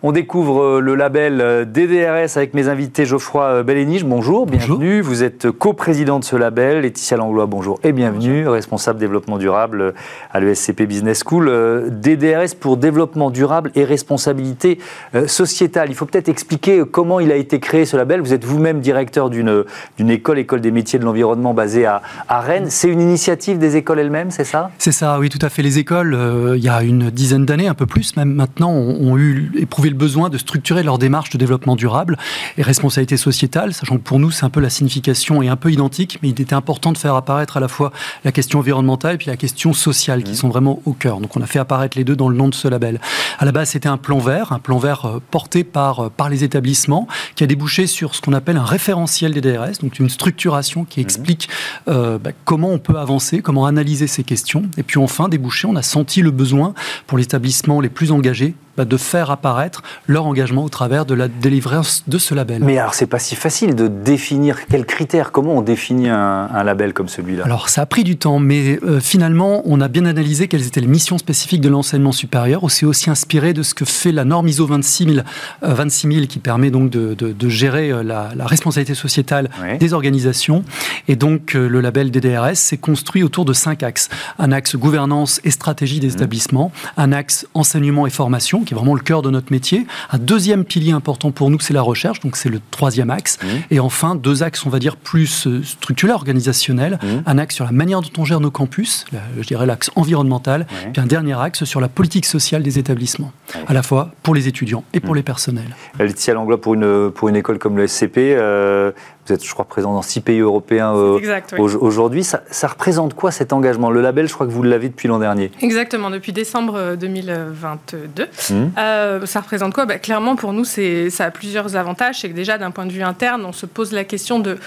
On 0.03 0.12
découvre 0.12 0.63
euh, 0.63 0.79
le 0.79 0.96
label 0.96 1.41
euh, 1.41 1.63
DDRS 1.63 2.36
avec 2.36 2.55
mes 2.55 2.70
invités 2.70 3.05
Geoffroy 3.05 3.43
euh, 3.43 3.63
Bellénige, 3.63 4.03
bonjour, 4.03 4.48
bienvenue. 4.48 5.00
Vous 5.00 5.22
êtes 5.22 5.51
coprésident 5.51 6.17
de 6.17 6.24
ce 6.24 6.36
label, 6.36 6.81
Laetitia 6.81 7.17
Langlois, 7.17 7.46
bonjour 7.46 7.79
et 7.84 7.91
bienvenue, 7.91 8.48
responsable 8.48 8.98
développement 8.98 9.38
durable 9.38 9.93
à 10.31 10.39
l'ESCP 10.39 10.88
Business 10.88 11.22
School. 11.24 11.51
DDRS 11.91 12.55
pour 12.60 12.77
développement 12.77 13.29
durable 13.29 13.70
et 13.75 13.84
responsabilité 13.84 14.79
sociétale. 15.27 15.89
Il 15.89 15.96
faut 15.96 16.08
peut-être 16.08 16.29
expliquer 16.29 16.81
comment 16.89 17.20
il 17.20 17.31
a 17.31 17.36
été 17.36 17.60
créé 17.60 17.86
ce 17.86 17.96
label. 17.96 18.22
Vous 18.22 18.34
êtes 18.34 18.43
vous-même 18.43 18.79
directeur 18.79 19.29
d'une 19.29 19.65
école, 20.00 20.39
école 20.39 20.62
des 20.62 20.72
métiers 20.72 20.98
de 20.98 21.05
l'environnement 21.05 21.53
basée 21.53 21.86
à, 21.86 22.01
Rennes. 22.27 22.67
C'est 22.70 22.89
une 22.89 23.01
initiative 23.01 23.60
des 23.60 23.75
écoles 23.75 24.00
elles-mêmes, 24.00 24.31
c'est 24.31 24.46
ça? 24.46 24.72
C'est 24.79 24.91
ça, 24.91 25.20
oui, 25.20 25.29
tout 25.29 25.43
à 25.43 25.50
fait. 25.50 25.62
Les 25.62 25.77
écoles, 25.77 26.17
il 26.55 26.63
y 26.63 26.70
a 26.70 26.81
une 26.81 27.12
dizaine 27.12 27.46
d'années, 27.46 27.67
un 27.67 27.75
peu 27.75 27.86
plus 27.86 28.15
même 28.17 28.34
maintenant, 28.34 28.72
ont, 28.72 29.12
ont 29.12 29.17
eu 29.17 29.51
éprouvé 29.58 29.90
le 29.91 29.98
besoin 29.98 30.29
de 30.29 30.38
structurer 30.38 30.83
leur 30.83 30.98
démarche 30.98 31.29
de 31.29 31.38
développement 31.38 31.75
durable 31.75 32.17
et 32.57 32.62
responsabilité 32.62 33.17
sociétale, 33.17 33.74
sachant 33.74 33.98
que 33.98 34.03
pour 34.03 34.19
nous, 34.19 34.31
c'est 34.31 34.45
un 34.45 34.50
peu 34.50 34.60
la 34.60 34.69
signification 34.69 35.41
est 35.41 35.48
un 35.48 35.55
peu 35.55 35.71
identique, 35.71 36.19
mais 36.21 36.29
il 36.29 36.41
était 36.41 36.53
important 36.53 36.91
de 36.91 36.98
faire 36.98 37.15
apparaître 37.15 37.57
à 37.57 37.60
la 37.60 37.67
fois 37.67 37.91
la 38.24 38.31
question 38.31 38.60
environnementale 38.60 39.15
et 39.15 39.17
puis 39.17 39.27
la 39.27 39.38
question 39.38 39.74
sociale, 39.74 40.24
qui 40.24 40.31
mmh. 40.31 40.36
sont 40.36 40.50
vraiment 40.50 40.81
au 40.86 40.93
cœur. 40.93 41.19
Donc 41.19 41.36
on 41.38 41.41
a 41.41 41.45
fait 41.45 41.60
apparaître 41.60 41.98
les 41.98 42.03
deux 42.03 42.15
dans 42.15 42.29
le 42.29 42.36
nom 42.36 42.48
de 42.48 42.55
ce 42.55 42.67
label. 42.67 43.00
À 43.39 43.45
la 43.45 43.51
base, 43.51 43.69
c'était 43.69 43.89
un 43.89 43.98
plan 43.98 44.19
vert, 44.19 44.51
un 44.51 44.60
plan 44.60 44.77
vert 44.77 45.05
euh, 45.05 45.19
porté 45.31 45.63
par, 45.63 46.00
euh, 46.00 46.10
par 46.10 46.29
les 46.29 46.43
établissements, 46.43 47.07
qui 47.36 47.43
a 47.43 47.48
débouché 47.48 47.88
sur 47.88 48.15
ce 48.15 48.21
qu'on 48.21 48.33
appelle 48.33 48.57
un 48.57 48.65
référentiel 48.65 49.33
des 49.33 49.41
DRS, 49.41 49.79
donc 49.81 50.00
une 50.00 50.10
structuration 50.10 50.86
qui 50.86 51.00
mmh. 51.00 51.03
explique 51.03 51.50
euh, 51.88 52.17
bah, 52.17 52.31
comment 52.45 52.69
on 52.69 52.79
peut 52.79 52.98
avancer, 52.98 53.41
comment 53.41 53.65
analyser 53.65 54.07
ces 54.07 54.24
questions. 54.24 54.63
Et 54.77 54.83
puis 54.83 55.00
enfin, 55.00 55.29
débouché, 55.29 55.67
on 55.67 55.75
a 55.75 55.81
senti 55.81 56.21
le 56.21 56.31
besoin 56.31 56.74
pour 57.07 57.17
les 57.17 57.25
établissements 57.25 57.81
les 57.81 57.89
plus 57.89 58.12
engagés 58.12 58.55
de 58.85 58.97
faire 58.97 59.31
apparaître 59.31 59.83
leur 60.07 60.25
engagement 60.25 60.63
au 60.63 60.69
travers 60.69 61.05
de 61.05 61.13
la 61.13 61.27
délivrance 61.27 62.03
de 62.07 62.17
ce 62.17 62.33
label. 62.33 62.63
Mais 62.63 62.77
alors, 62.77 62.93
c'est 62.93 63.07
pas 63.07 63.19
si 63.19 63.35
facile 63.35 63.75
de 63.75 63.88
définir 63.88 64.65
quels 64.67 64.85
critères, 64.85 65.31
comment 65.31 65.57
on 65.57 65.61
définit 65.61 66.09
un, 66.09 66.63
label 66.63 66.93
comme 66.93 67.07
celui-là? 67.07 67.43
Alors, 67.45 67.69
ça 67.69 67.81
a 67.81 67.85
pris 67.85 68.03
du 68.03 68.17
temps, 68.17 68.39
mais 68.39 68.79
euh, 68.83 69.00
finalement, 69.00 69.61
on 69.65 69.81
a 69.81 69.88
bien 69.88 70.05
analysé 70.05 70.47
quelles 70.47 70.67
étaient 70.67 70.81
les 70.81 70.88
missions 70.88 71.17
spécifiques 71.17 71.61
de 71.61 71.69
l'enseignement 71.69 72.11
supérieur. 72.11 72.63
On 72.63 72.69
s'est 72.69 72.85
aussi 72.85 73.09
inspiré 73.09 73.53
de 73.53 73.63
ce 73.63 73.73
que 73.73 73.85
fait 73.85 74.11
la 74.11 74.25
norme 74.25 74.47
ISO 74.47 74.65
26000, 74.65 75.23
26 75.61 76.27
qui 76.27 76.39
permet 76.39 76.71
donc 76.71 76.89
de, 76.89 77.13
de, 77.13 77.50
gérer 77.50 77.91
euh, 77.91 78.03
la, 78.03 78.31
responsabilité 78.45 78.95
sociétale 78.95 79.50
des 79.79 79.93
organisations. 79.93 80.63
Et 81.07 81.15
donc, 81.15 81.55
euh, 81.55 81.67
le 81.67 81.81
label 81.81 82.11
DDRS 82.11 82.55
s'est 82.55 82.77
construit 82.77 83.23
autour 83.23 83.45
de 83.45 83.53
cinq 83.53 83.83
axes. 83.83 84.09
Un 84.39 84.51
axe 84.51 84.75
gouvernance 84.75 85.39
et 85.43 85.51
stratégie 85.51 86.00
des 86.00 86.09
mmh. 86.09 86.11
établissements, 86.11 86.71
un 86.97 87.11
axe 87.11 87.47
enseignement 87.53 88.07
et 88.07 88.09
formation, 88.09 88.63
qui 88.63 88.70
est 88.71 88.75
vraiment 88.75 88.95
le 88.95 89.01
cœur 89.01 89.21
de 89.21 89.29
notre 89.29 89.51
métier. 89.51 89.85
Un 90.11 90.17
deuxième 90.17 90.65
pilier 90.65 90.91
important 90.91 91.31
pour 91.31 91.49
nous, 91.49 91.59
c'est 91.59 91.73
la 91.73 91.81
recherche, 91.81 92.19
donc 92.19 92.35
c'est 92.35 92.49
le 92.49 92.59
troisième 92.71 93.09
axe. 93.09 93.37
Mmh. 93.41 93.47
Et 93.71 93.79
enfin, 93.79 94.15
deux 94.15 94.43
axes, 94.43 94.65
on 94.65 94.69
va 94.69 94.79
dire, 94.79 94.95
plus 94.95 95.47
euh, 95.47 95.63
structurels, 95.63 96.15
organisationnels. 96.15 96.99
Mmh. 97.01 97.07
Un 97.25 97.37
axe 97.37 97.55
sur 97.55 97.65
la 97.65 97.71
manière 97.71 98.01
dont 98.01 98.09
on 98.17 98.25
gère 98.25 98.39
nos 98.39 98.51
campus, 98.51 99.05
je 99.37 99.45
dirais 99.45 99.65
l'axe 99.65 99.91
environnemental, 99.95 100.67
puis 100.93 101.01
un 101.01 101.05
dernier 101.05 101.39
axe 101.39 101.63
sur 101.63 101.81
la 101.81 101.87
politique 101.87 102.25
sociale 102.25 102.63
des 102.63 102.79
établissements, 102.79 103.31
à 103.67 103.73
la 103.73 103.83
fois 103.83 104.11
pour 104.23 104.35
les 104.35 104.47
étudiants 104.47 104.83
et 104.93 104.99
pour 104.99 105.13
mmh. 105.13 105.17
les 105.17 105.23
personnels. 105.23 105.75
Laetitia 105.99 106.33
Langlois, 106.33 106.59
pour 106.59 106.73
une, 106.73 107.11
pour 107.11 107.29
une 107.29 107.35
école 107.35 107.59
comme 107.59 107.77
le 107.77 107.87
SCP, 107.87 108.17
euh, 108.17 108.91
vous 109.27 109.33
êtes, 109.33 109.45
je 109.45 109.53
crois, 109.53 109.65
présent 109.65 109.93
dans 109.93 110.01
six 110.01 110.21
pays 110.21 110.39
européens 110.39 110.95
euh, 110.95 111.19
aujourd'hui. 111.57 112.23
Ça, 112.23 112.67
représente 112.67 113.13
quoi 113.13 113.31
cet 113.31 113.53
engagement? 113.53 113.91
Le 113.91 114.01
label, 114.01 114.27
je 114.27 114.33
crois 114.33 114.47
que 114.47 114.51
vous 114.51 114.63
l'avez 114.63 114.89
depuis 114.89 115.07
l'an 115.07 115.19
dernier. 115.19 115.51
Exactement, 115.61 116.09
depuis 116.09 116.33
décembre 116.33 116.95
2022. 116.95 118.23
Mmh. 118.23 118.53
Euh, 118.77 119.25
ça 119.25 119.41
représente 119.41 119.73
quoi? 119.73 119.85
Bah, 119.85 119.99
Clairement, 119.99 120.35
pour 120.35 120.53
nous, 120.53 120.65
ça 120.65 121.25
a 121.25 121.31
plusieurs 121.31 121.75
avantages. 121.75 122.21
C'est 122.21 122.29
que 122.29 122.35
déjà, 122.35 122.57
d'un 122.57 122.71
point 122.71 122.85
de 122.85 122.91
vue 122.91 123.03
interne, 123.03 123.45
on 123.45 123.53
se 123.53 123.65
pose 123.65 123.91
la 123.91 124.03
question 124.03 124.39
de 124.39 124.57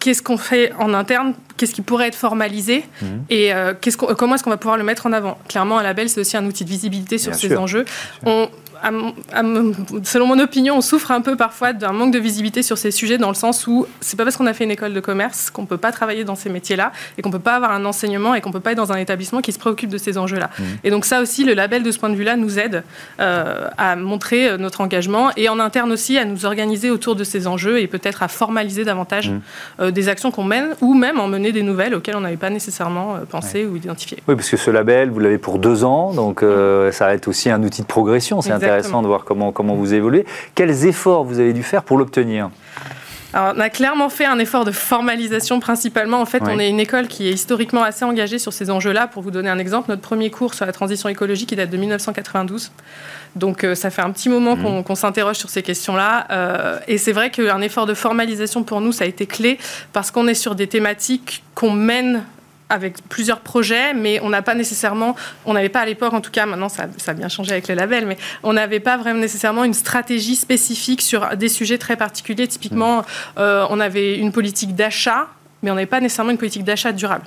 qu'est-ce 0.00 0.22
qu'on 0.22 0.36
fait 0.36 0.70
en 0.78 0.92
interne, 0.92 1.32
qu'est-ce 1.56 1.72
qui 1.74 1.80
pourrait 1.80 2.08
être 2.08 2.14
formalisé? 2.14 2.84
Mmh. 3.00 3.06
et 3.30 3.54
euh, 3.54 3.72
comment 4.18 4.34
est-ce 4.34 4.44
qu'on 4.44 4.50
va 4.50 4.58
pouvoir 4.58 4.76
le 4.76 4.84
mettre 4.84 5.06
en 5.06 5.12
avant? 5.12 5.38
Clairement, 5.48 5.78
un 5.78 5.82
label, 5.82 6.10
c'est 6.10 6.20
aussi 6.20 6.36
un 6.36 6.44
outil 6.44 6.64
de 6.64 6.68
visibilité 6.68 7.16
sur 7.16 7.34
ces 7.34 7.56
enjeux. 7.56 7.86
On, 8.26 8.48
selon 10.02 10.26
mon 10.26 10.38
opinion, 10.38 10.76
on 10.76 10.80
souffre 10.80 11.10
un 11.10 11.20
peu 11.20 11.36
parfois 11.36 11.72
d'un 11.72 11.92
manque 11.92 12.12
de 12.12 12.18
visibilité 12.18 12.62
sur 12.62 12.78
ces 12.78 12.90
sujets 12.90 13.18
dans 13.18 13.28
le 13.28 13.34
sens 13.34 13.66
où 13.66 13.86
c'est 14.00 14.16
pas 14.16 14.24
parce 14.24 14.36
qu'on 14.36 14.46
a 14.46 14.52
fait 14.52 14.64
une 14.64 14.70
école 14.70 14.92
de 14.92 15.00
commerce 15.00 15.50
qu'on 15.50 15.66
peut 15.66 15.76
pas 15.76 15.92
travailler 15.92 16.24
dans 16.24 16.34
ces 16.34 16.50
métiers-là 16.50 16.92
et 17.16 17.22
qu'on 17.22 17.30
peut 17.30 17.38
pas 17.38 17.54
avoir 17.54 17.72
un 17.72 17.84
enseignement 17.84 18.34
et 18.34 18.40
qu'on 18.40 18.52
peut 18.52 18.60
pas 18.60 18.72
être 18.72 18.78
dans 18.78 18.92
un 18.92 18.96
établissement 18.96 19.40
qui 19.40 19.52
se 19.52 19.58
préoccupe 19.58 19.90
de 19.90 19.98
ces 19.98 20.18
enjeux-là. 20.18 20.50
Mmh. 20.58 20.62
Et 20.84 20.90
donc 20.90 21.04
ça 21.04 21.20
aussi, 21.20 21.44
le 21.44 21.54
label 21.54 21.82
de 21.82 21.90
ce 21.90 21.98
point 21.98 22.10
de 22.10 22.14
vue-là 22.14 22.36
nous 22.36 22.58
aide 22.58 22.82
euh, 23.20 23.68
à 23.78 23.96
montrer 23.96 24.48
euh, 24.48 24.58
notre 24.58 24.80
engagement 24.80 25.30
et 25.36 25.48
en 25.48 25.58
interne 25.60 25.92
aussi 25.92 26.18
à 26.18 26.24
nous 26.24 26.44
organiser 26.44 26.90
autour 26.90 27.16
de 27.16 27.24
ces 27.24 27.46
enjeux 27.46 27.80
et 27.80 27.86
peut-être 27.86 28.22
à 28.22 28.28
formaliser 28.28 28.84
davantage 28.84 29.30
mmh. 29.30 29.40
euh, 29.80 29.90
des 29.90 30.08
actions 30.08 30.30
qu'on 30.30 30.44
mène 30.44 30.74
ou 30.80 30.94
même 30.94 31.20
en 31.20 31.28
mener 31.28 31.52
des 31.52 31.62
nouvelles 31.62 31.94
auxquelles 31.94 32.16
on 32.16 32.20
n'avait 32.20 32.36
pas 32.36 32.50
nécessairement 32.50 33.18
pensé 33.30 33.64
ou 33.64 33.76
identifié. 33.76 34.18
Oui, 34.28 34.34
parce 34.34 34.50
que 34.50 34.56
ce 34.56 34.70
label, 34.70 35.10
vous 35.10 35.20
l'avez 35.20 35.38
pour 35.38 35.58
deux 35.58 35.84
ans, 35.84 36.12
donc 36.12 36.40
ça 36.40 37.06
va 37.06 37.14
être 37.14 37.28
aussi 37.28 37.50
un 37.50 37.62
outil 37.62 37.82
de 37.82 37.86
progression. 37.86 38.40
C'est 38.40 38.52
intéressant 38.52 38.73
de 39.02 39.06
voir 39.06 39.24
comment, 39.24 39.52
comment 39.52 39.74
vous 39.74 39.94
évoluez. 39.94 40.24
Quels 40.54 40.86
efforts 40.86 41.24
vous 41.24 41.38
avez 41.40 41.52
dû 41.52 41.62
faire 41.62 41.82
pour 41.82 41.98
l'obtenir? 41.98 42.50
On 43.36 43.58
a 43.58 43.68
clairement 43.68 44.10
fait 44.10 44.26
un 44.26 44.38
effort 44.38 44.64
de 44.64 44.70
formalisation 44.70 45.58
principalement. 45.58 46.20
En 46.20 46.26
fait, 46.26 46.42
on 46.42 46.58
est 46.60 46.70
une 46.70 46.78
école 46.78 47.08
qui 47.08 47.28
est 47.28 47.32
historiquement 47.32 47.82
assez 47.82 48.04
engagée 48.04 48.38
sur 48.38 48.52
ces 48.52 48.70
enjeux-là. 48.70 49.08
Pour 49.08 49.24
vous 49.24 49.32
donner 49.32 49.48
un 49.50 49.58
exemple, 49.58 49.90
notre 49.90 50.02
premier 50.02 50.30
cours 50.30 50.54
sur 50.54 50.66
la 50.66 50.72
transition 50.72 51.08
écologique, 51.08 51.50
il 51.50 51.56
date 51.56 51.70
de 51.70 51.76
1992. 51.76 52.70
Donc 53.34 53.64
euh, 53.64 53.74
ça 53.74 53.90
fait 53.90 54.02
un 54.02 54.12
petit 54.12 54.28
moment 54.28 54.56
qu'on 54.56 54.94
s'interroge 54.94 55.36
sur 55.36 55.50
ces 55.50 55.62
questions-là. 55.62 56.28
Euh, 56.30 56.78
et 56.86 56.96
c'est 56.96 57.10
vrai 57.10 57.30
qu'un 57.30 57.60
effort 57.60 57.86
de 57.86 57.94
formalisation 57.94 58.62
pour 58.62 58.80
nous, 58.80 58.92
ça 58.92 59.02
a 59.02 59.08
été 59.08 59.26
clé 59.26 59.58
parce 59.92 60.12
qu'on 60.12 60.28
est 60.28 60.34
sur 60.34 60.54
des 60.54 60.68
thématiques 60.68 61.42
qu'on 61.56 61.72
mène 61.72 62.22
avec 62.68 63.06
plusieurs 63.08 63.40
projets, 63.40 63.94
mais 63.94 64.20
on 64.20 64.30
n'a 64.30 64.42
pas 64.42 64.54
nécessairement, 64.54 65.16
on 65.44 65.52
n'avait 65.52 65.68
pas 65.68 65.80
à 65.80 65.86
l'époque, 65.86 66.12
en 66.12 66.20
tout 66.20 66.30
cas, 66.30 66.46
maintenant 66.46 66.68
ça, 66.68 66.86
a 67.06 67.12
bien 67.12 67.28
changé 67.28 67.52
avec 67.52 67.68
les 67.68 67.74
labels, 67.74 68.06
mais 68.06 68.16
on 68.42 68.52
n'avait 68.54 68.80
pas 68.80 68.96
vraiment 68.96 69.20
nécessairement 69.20 69.64
une 69.64 69.74
stratégie 69.74 70.36
spécifique 70.36 71.02
sur 71.02 71.36
des 71.36 71.48
sujets 71.48 71.78
très 71.78 71.96
particuliers. 71.96 72.48
Typiquement, 72.48 73.04
euh, 73.38 73.66
on 73.70 73.80
avait 73.80 74.18
une 74.18 74.32
politique 74.32 74.74
d'achat, 74.74 75.28
mais 75.62 75.70
on 75.70 75.74
n'avait 75.74 75.86
pas 75.86 76.00
nécessairement 76.00 76.32
une 76.32 76.38
politique 76.38 76.64
d'achat 76.64 76.92
durable. 76.92 77.24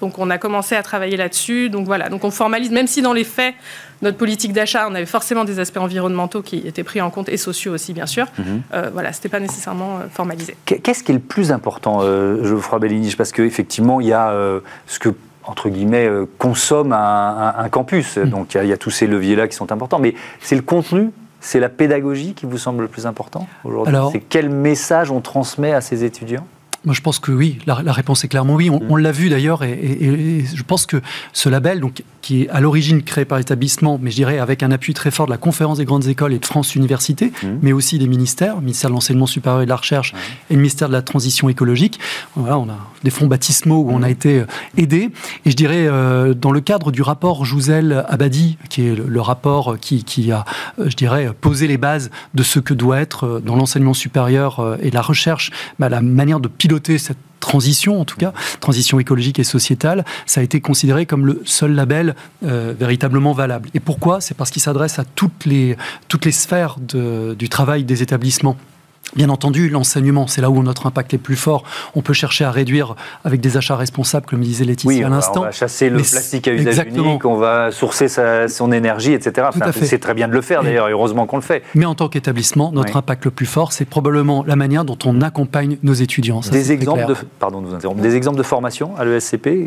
Donc 0.00 0.18
on 0.18 0.28
a 0.30 0.38
commencé 0.38 0.74
à 0.74 0.82
travailler 0.82 1.16
là-dessus. 1.16 1.70
Donc 1.70 1.86
voilà, 1.86 2.08
donc 2.08 2.24
on 2.24 2.30
formalise, 2.30 2.70
même 2.70 2.86
si 2.86 3.02
dans 3.02 3.12
les 3.12 3.24
faits, 3.24 3.54
notre 4.02 4.16
politique 4.16 4.52
d'achat, 4.52 4.86
on 4.88 4.94
avait 4.94 5.06
forcément 5.06 5.44
des 5.44 5.60
aspects 5.60 5.78
environnementaux 5.78 6.42
qui 6.42 6.58
étaient 6.58 6.82
pris 6.82 7.00
en 7.00 7.10
compte 7.10 7.28
et 7.28 7.36
sociaux 7.36 7.72
aussi, 7.72 7.92
bien 7.92 8.06
sûr. 8.06 8.26
Mhm. 8.38 8.62
Euh, 8.74 8.90
voilà, 8.92 9.12
c'était 9.12 9.28
pas 9.28 9.40
nécessairement 9.40 9.98
euh, 9.98 10.08
formalisé. 10.12 10.56
Qu'est-ce 10.64 11.02
qui 11.02 11.12
est 11.12 11.14
le 11.14 11.20
plus 11.20 11.52
important, 11.52 12.00
euh, 12.02 12.44
Geoffroy 12.44 12.80
Bellini? 12.80 13.14
Parce 13.16 13.32
qu'effectivement, 13.32 14.00
il 14.00 14.08
y 14.08 14.12
a 14.12 14.30
euh, 14.30 14.60
ce 14.86 14.98
que 14.98 15.10
entre 15.46 15.68
guillemets, 15.68 16.08
consomme 16.38 16.94
un, 16.94 17.68
campus. 17.70 18.16
Mhm. 18.16 18.30
Donc 18.30 18.54
il 18.54 18.64
y, 18.64 18.72
a 18.72 18.78
tous 18.78 18.88
ces 18.88 19.06
leviers-là 19.06 19.46
qui 19.46 19.54
sont 19.54 19.72
importants. 19.72 19.98
Mais 19.98 20.14
c'est 20.40 20.56
le 20.56 20.62
contenu? 20.62 21.10
C'est 21.38 21.60
la 21.60 21.68
pédagogie 21.68 22.32
qui 22.32 22.46
vous 22.46 22.56
semble 22.56 22.80
le 22.80 22.88
plus 22.88 23.04
important 23.04 23.46
aujourd'hui? 23.62 23.94
C'est 24.10 24.20
quel 24.20 24.48
message 24.48 25.10
on 25.10 25.20
transmet 25.20 25.74
à 25.74 25.82
ces 25.82 26.02
étudiants? 26.02 26.46
Moi, 26.84 26.94
je 26.94 27.00
pense 27.00 27.18
que 27.18 27.32
oui. 27.32 27.58
La, 27.66 27.74
réponse 27.92 28.24
est 28.24 28.28
clairement 28.28 28.54
oui. 28.54 28.68
On, 28.70 28.80
mm. 28.80 28.98
l'a 28.98 29.12
vu 29.12 29.28
d'ailleurs, 29.28 29.62
et, 29.62 30.44
je 30.54 30.62
pense 30.62 30.86
que 30.86 31.00
ce 31.32 31.48
label, 31.48 31.80
donc, 31.80 32.02
qui 32.20 32.42
est 32.42 32.48
à 32.50 32.60
l'origine 32.60 33.02
créé 33.02 33.24
par 33.24 33.38
l'établissement, 33.38 33.98
mais 34.00 34.10
je 34.10 34.16
dirais 34.16 34.38
avec 34.38 34.62
un 34.62 34.70
appui 34.70 34.92
très 34.92 35.10
fort 35.10 35.26
de 35.26 35.30
la 35.30 35.38
Conférence 35.38 35.78
des 35.78 35.84
grandes 35.84 36.06
écoles 36.08 36.32
et 36.32 36.38
de 36.38 36.46
France 36.46 36.74
Université, 36.74 37.32
mm. 37.42 37.48
mais 37.62 37.72
aussi 37.72 37.98
des 37.98 38.06
ministères, 38.06 38.56
le 38.56 38.62
ministère 38.62 38.90
de 38.90 38.94
l'enseignement 38.94 39.26
supérieur 39.26 39.62
et 39.62 39.64
de 39.64 39.70
la 39.70 39.76
recherche 39.76 40.14
et 40.50 40.54
le 40.54 40.60
ministère 40.60 40.88
de 40.88 40.92
la 40.92 41.02
transition 41.02 41.48
écologique. 41.48 41.98
Voilà, 42.36 42.58
on 42.58 42.68
a 42.68 42.78
des 43.02 43.10
fonds 43.10 43.26
baptismaux 43.26 43.82
où 43.82 43.90
on 43.90 44.02
a 44.02 44.08
mm. 44.08 44.10
été 44.10 44.40
euh, 44.40 44.46
aidé. 44.76 45.10
Et 45.46 45.50
je 45.50 45.56
dirais, 45.56 45.86
euh, 45.86 46.34
dans 46.34 46.50
le 46.50 46.60
cadre 46.60 46.92
du 46.92 47.02
rapport 47.02 47.44
Jouzel-Abadi, 47.44 48.58
qui 48.68 48.86
est 48.86 48.94
le, 48.94 49.20
rapport 49.20 49.78
qui, 49.80 50.04
qui, 50.04 50.32
a, 50.32 50.44
euh, 50.78 50.90
je 50.90 50.96
dirais, 50.96 51.30
posé 51.40 51.66
les 51.66 51.78
bases 51.78 52.10
de 52.34 52.42
ce 52.42 52.58
que 52.58 52.74
doit 52.74 53.00
être 53.00 53.40
dans 53.44 53.56
l'enseignement 53.56 53.94
supérieur 53.94 54.76
et 54.82 54.90
la 54.90 55.02
recherche, 55.02 55.50
bah, 55.78 55.88
la 55.88 56.00
manière 56.00 56.40
de 56.40 56.48
piloter 56.48 56.73
cette 56.98 57.18
transition, 57.40 58.00
en 58.00 58.04
tout 58.04 58.16
cas, 58.16 58.32
transition 58.60 58.98
écologique 58.98 59.38
et 59.38 59.44
sociétale, 59.44 60.04
ça 60.24 60.40
a 60.40 60.42
été 60.42 60.60
considéré 60.60 61.04
comme 61.04 61.26
le 61.26 61.42
seul 61.44 61.72
label 61.72 62.14
euh, 62.44 62.74
véritablement 62.78 63.32
valable. 63.32 63.68
Et 63.74 63.80
pourquoi? 63.80 64.20
C'est 64.20 64.34
parce 64.34 64.50
qu'il 64.50 64.62
s'adresse 64.62 64.98
à 64.98 65.04
toutes 65.04 65.44
les, 65.44 65.76
toutes 66.08 66.24
les 66.24 66.32
sphères 66.32 66.78
du 66.80 67.48
travail 67.48 67.84
des 67.84 68.02
établissements. 68.02 68.56
Bien 69.16 69.28
entendu, 69.28 69.68
l'enseignement, 69.68 70.26
c'est 70.26 70.40
là 70.40 70.50
où 70.50 70.62
notre 70.62 70.86
impact 70.86 71.14
est 71.14 71.18
plus 71.18 71.36
fort. 71.36 71.64
On 71.94 72.02
peut 72.02 72.12
chercher 72.12 72.44
à 72.44 72.50
réduire 72.50 72.96
avec 73.24 73.40
des 73.40 73.56
achats 73.56 73.76
responsables, 73.76 74.26
comme 74.26 74.40
disait 74.40 74.64
Laetitia 74.64 75.06
à 75.06 75.10
l'instant. 75.10 75.40
On 75.40 75.44
va 75.44 75.52
chasser 75.52 75.88
le 75.88 75.98
plastique 75.98 76.48
à 76.48 76.52
usage 76.52 76.86
unique, 76.94 77.24
on 77.24 77.36
va 77.36 77.70
sourcer 77.70 78.08
son 78.08 78.72
énergie, 78.72 79.12
etc. 79.12 79.48
c'est 79.82 79.98
très 79.98 80.14
bien 80.14 80.28
de 80.28 80.32
le 80.32 80.40
faire 80.40 80.62
d'ailleurs, 80.62 80.88
heureusement 80.88 81.26
qu'on 81.26 81.36
le 81.36 81.42
fait. 81.42 81.62
Mais 81.74 81.84
en 81.84 81.94
tant 81.94 82.08
qu'établissement, 82.08 82.72
notre 82.72 82.96
impact 82.96 83.24
le 83.24 83.30
plus 83.30 83.46
fort, 83.46 83.72
c'est 83.72 83.84
probablement 83.84 84.44
la 84.46 84.56
manière 84.56 84.84
dont 84.84 84.98
on 85.04 85.20
accompagne 85.20 85.78
nos 85.82 85.94
étudiants. 85.94 86.40
des 86.50 86.72
exemples 86.72 87.06
de, 87.06 87.14
pardon 87.38 87.60
de 87.60 87.66
vous 87.66 87.74
interrompre, 87.74 88.00
des 88.00 88.16
exemples 88.16 88.38
de 88.38 88.42
formation 88.42 88.96
à 88.96 89.04
l'ESCP 89.04 89.66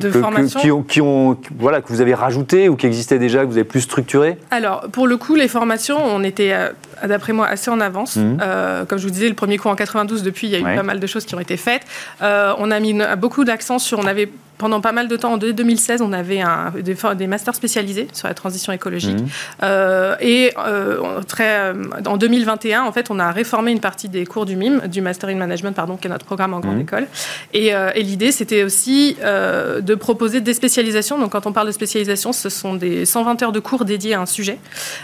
qui, 0.59 0.71
ont, 0.71 0.83
qui 0.83 1.01
ont, 1.01 1.37
voilà, 1.57 1.81
que 1.81 1.87
vous 1.89 2.01
avez 2.01 2.13
rajouté 2.13 2.69
ou 2.69 2.75
qui 2.75 2.85
existaient 2.85 3.19
déjà, 3.19 3.41
que 3.41 3.47
vous 3.47 3.57
avez 3.57 3.63
plus 3.63 3.81
structuré 3.81 4.37
Alors, 4.51 4.87
pour 4.91 5.07
le 5.07 5.17
coup, 5.17 5.35
les 5.35 5.47
formations, 5.47 5.97
on 5.97 6.23
était, 6.23 6.53
euh, 6.53 6.69
d'après 7.07 7.33
moi, 7.33 7.47
assez 7.47 7.69
en 7.69 7.79
avance. 7.79 8.17
Mmh. 8.17 8.37
Euh, 8.41 8.85
comme 8.85 8.97
je 8.97 9.03
vous 9.03 9.13
disais, 9.13 9.29
le 9.29 9.35
premier 9.37 9.57
cours 9.57 9.71
en 9.71 9.75
92, 9.75 10.23
depuis, 10.23 10.47
il 10.47 10.51
y 10.51 10.55
a 10.57 10.59
eu 10.59 10.75
pas 10.75 10.83
mal 10.83 10.99
de 10.99 11.07
choses 11.07 11.25
qui 11.25 11.33
ont 11.35 11.39
été 11.39 11.55
faites. 11.55 11.83
Euh, 12.21 12.53
on 12.57 12.69
a 12.71 12.79
mis 12.81 12.93
beaucoup 13.17 13.45
d'accent 13.45 13.79
sur, 13.79 13.99
on 13.99 14.05
avait 14.05 14.29
pendant 14.57 14.81
pas 14.81 14.91
mal 14.91 15.07
de 15.07 15.15
temps, 15.15 15.33
en 15.33 15.37
2016, 15.37 16.01
on 16.01 16.13
avait 16.13 16.41
un, 16.41 16.71
des, 16.71 16.95
des, 17.15 17.27
masters 17.27 17.55
spécialisés 17.55 18.07
sur 18.13 18.27
la 18.27 18.33
transition 18.33 18.73
écologique. 18.73 19.19
Mmh. 19.19 19.27
Euh, 19.63 20.15
et 20.19 20.53
euh, 20.57 21.21
très, 21.21 21.59
euh, 21.59 21.83
en 22.05 22.17
2021, 22.17 22.83
en 22.83 22.91
fait, 22.91 23.11
on 23.11 23.19
a 23.19 23.31
réformé 23.31 23.71
une 23.71 23.79
partie 23.79 24.09
des 24.09 24.25
cours 24.25 24.45
du 24.45 24.55
MIM, 24.55 24.87
du 24.87 25.01
Master 25.01 25.29
in 25.29 25.35
Management, 25.35 25.73
pardon, 25.73 25.95
qui 25.97 26.07
est 26.07 26.09
notre 26.09 26.25
programme 26.25 26.53
en 26.53 26.59
grande 26.59 26.77
mmh. 26.77 26.81
école. 26.81 27.07
Et, 27.53 27.67
et 27.67 28.03
l'idée, 28.03 28.31
c'était 28.31 28.63
aussi 28.63 29.17
de 29.21 29.95
proposer 29.95 30.41
des 30.41 30.53
spécialisations. 30.53 31.19
Donc, 31.19 31.31
quand 31.31 31.45
on 31.45 31.53
parle 31.53 31.67
de 31.67 31.71
spécialisation, 31.71 32.33
ce 32.33 32.49
sont 32.49 32.75
des 32.75 33.05
120 33.05 33.43
heures 33.43 33.51
de 33.51 33.59
cours 33.59 33.85
dédiés 33.85 34.15
à 34.15 34.21
un 34.21 34.25
sujet. 34.25 34.57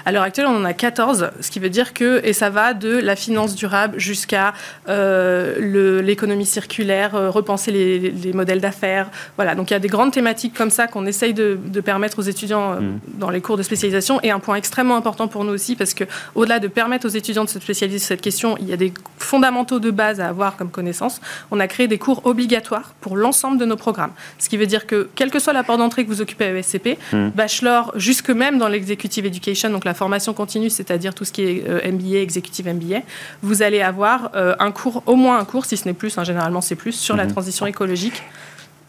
À 0.05 0.11
l'heure 0.11 0.23
actuelle, 0.23 0.47
on 0.47 0.57
en 0.57 0.65
a 0.65 0.73
14, 0.73 1.29
ce 1.39 1.51
qui 1.51 1.59
veut 1.59 1.69
dire 1.69 1.93
que, 1.93 2.21
et 2.23 2.33
ça 2.33 2.49
va 2.49 2.73
de 2.73 2.97
la 2.97 3.15
finance 3.15 3.55
durable 3.55 3.99
jusqu'à 3.99 4.53
l'économie 4.87 6.45
circulaire, 6.45 7.11
repenser 7.31 7.71
les, 7.71 7.99
les 7.99 8.33
modèles 8.33 8.61
d'affaires. 8.61 9.09
Voilà, 9.35 9.42
donc 9.55 9.69
il 9.69 9.73
y 9.73 9.75
a 9.75 9.79
des 9.79 9.87
grandes 9.87 10.11
thématiques 10.11 10.53
comme 10.53 10.69
ça 10.69 10.87
qu'on 10.87 11.05
essaye 11.05 11.33
de, 11.33 11.57
permettre 11.83 12.19
aux 12.19 12.23
étudiants 12.23 12.73
euh, 12.73 12.79
mm. 12.79 12.99
dans 13.19 13.29
les 13.29 13.41
cours 13.41 13.57
de 13.57 13.63
spécialisation. 13.63 14.19
Et 14.23 14.31
un 14.31 14.39
point 14.39 14.55
extrêmement 14.55 14.95
important 14.95 15.27
pour 15.27 15.43
nous 15.43 15.53
aussi, 15.53 15.75
parce 15.75 15.93
que 15.93 16.05
au-delà 16.35 16.59
de 16.59 16.67
permettre 16.67 17.05
aux 17.05 17.09
étudiants 17.09 17.43
de 17.43 17.49
se 17.49 17.59
spécialiser 17.59 17.99
sur 17.99 18.07
cette 18.07 18.21
question, 18.21 18.57
il 18.59 18.67
y 18.67 18.73
a 18.73 18.77
des 18.77 18.93
fondamentaux 19.17 19.79
de 19.79 19.91
base 19.91 20.19
à 20.19 20.27
avoir 20.27 20.55
comme 20.55 20.69
connaissance. 20.69 21.21
On 21.51 21.59
a 21.59 21.67
créé 21.67 21.87
des 21.87 21.97
cours 21.97 22.25
obligatoires 22.25 22.93
pour 23.01 23.17
l'ensemble 23.17 23.57
de 23.57 23.65
nos 23.65 23.75
programmes. 23.75 24.11
Ce 24.39 24.49
qui 24.49 24.57
veut 24.57 24.65
dire 24.65 24.87
que, 24.87 25.09
quel 25.15 25.29
que 25.31 25.39
soit 25.39 25.53
l'apport 25.53 25.77
d'entrée 25.77 26.05
que 26.05 26.09
vous 26.09 26.21
occupez 26.21 26.45
à 26.45 26.53
ESCP, 26.57 26.97
mm. 27.11 27.29
bachelor 27.29 27.91
jusque 27.95 28.29
même 28.29 28.57
dans 28.57 28.67
l'executive 28.67 29.25
education, 29.25 29.69
donc 29.69 29.85
la 29.85 29.93
formation 29.93 30.33
continue, 30.33 30.69
c'est-à-dire 30.69 31.13
tout 31.13 31.25
ce 31.25 31.31
qui 31.31 31.43
est 31.43 31.63
euh, 31.67 31.91
MBA, 31.91 32.17
executive 32.17 32.67
MBA, 32.67 33.01
vous 33.41 33.61
allez 33.61 33.81
avoir 33.81 34.31
euh, 34.35 34.55
un 34.59 34.71
cours, 34.71 35.03
au 35.05 35.15
moins 35.15 35.39
un 35.39 35.45
cours, 35.45 35.65
si 35.65 35.77
ce 35.77 35.87
n'est 35.87 35.93
plus, 35.93 36.17
hein, 36.17 36.23
généralement 36.23 36.61
c'est 36.61 36.75
plus, 36.75 36.93
sur 36.93 37.15
la 37.15 37.25
mm-hmm. 37.25 37.31
transition 37.31 37.65
écologique 37.65 38.23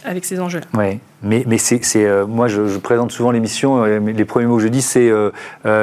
avec 0.04 0.24
ces 0.24 0.40
enjeux-là. 0.40 0.66
Oui, 0.74 1.00
mais, 1.22 1.44
mais 1.46 1.58
c'est, 1.58 1.80
euh, 1.96 2.26
moi 2.26 2.48
je, 2.48 2.60
présente 2.78 3.10
souvent 3.10 3.30
l'émission, 3.30 3.84
euh, 3.84 3.98
les 3.98 4.24
premiers 4.24 4.46
mots 4.46 4.56
que 4.56 4.62
je 4.62 4.68
dis, 4.68 4.82
c'est 4.82 5.08
euh, 5.08 5.30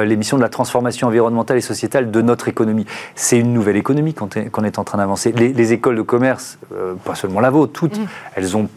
l'émission 0.04 0.36
de 0.36 0.42
la 0.42 0.48
transformation 0.48 1.08
environnementale 1.08 1.56
et 1.56 1.62
sociétale 1.62 2.10
de 2.10 2.22
notre 2.22 2.48
économie. 2.48 2.86
C'est 3.16 3.38
une 3.38 3.52
nouvelle 3.52 3.76
économie 3.76 4.14
qu'on 4.14 4.28
est, 4.28 4.66
est, 4.66 4.78
en 4.78 4.84
train 4.84 4.98
d'avancer. 4.98 5.32
Les, 5.32 5.72
écoles 5.72 5.96
de 5.96 6.02
commerce, 6.02 6.58
pas 7.04 7.14
seulement 7.14 7.40
la 7.40 7.50
vôtre, 7.50 7.72
toutes, 7.72 7.98
mm. 7.98 8.06
elles 8.36 8.56
ont 8.56 8.68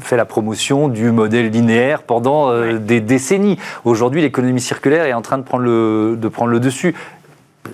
fait 0.00 0.16
la 0.16 0.24
promotion 0.24 0.88
du 0.88 1.10
modèle 1.10 1.50
linéaire 1.50 2.02
pendant 2.02 2.52
des 2.78 3.00
décennies. 3.00 3.58
Aujourd'hui, 3.84 4.20
l'économie 4.20 4.60
circulaire 4.60 5.04
est 5.04 5.12
en 5.12 5.22
train 5.22 5.38
de 5.38 5.42
prendre 5.42 5.64
le, 5.64 6.16
de 6.18 6.28
prendre 6.28 6.50
le 6.50 6.60
dessus 6.60 6.94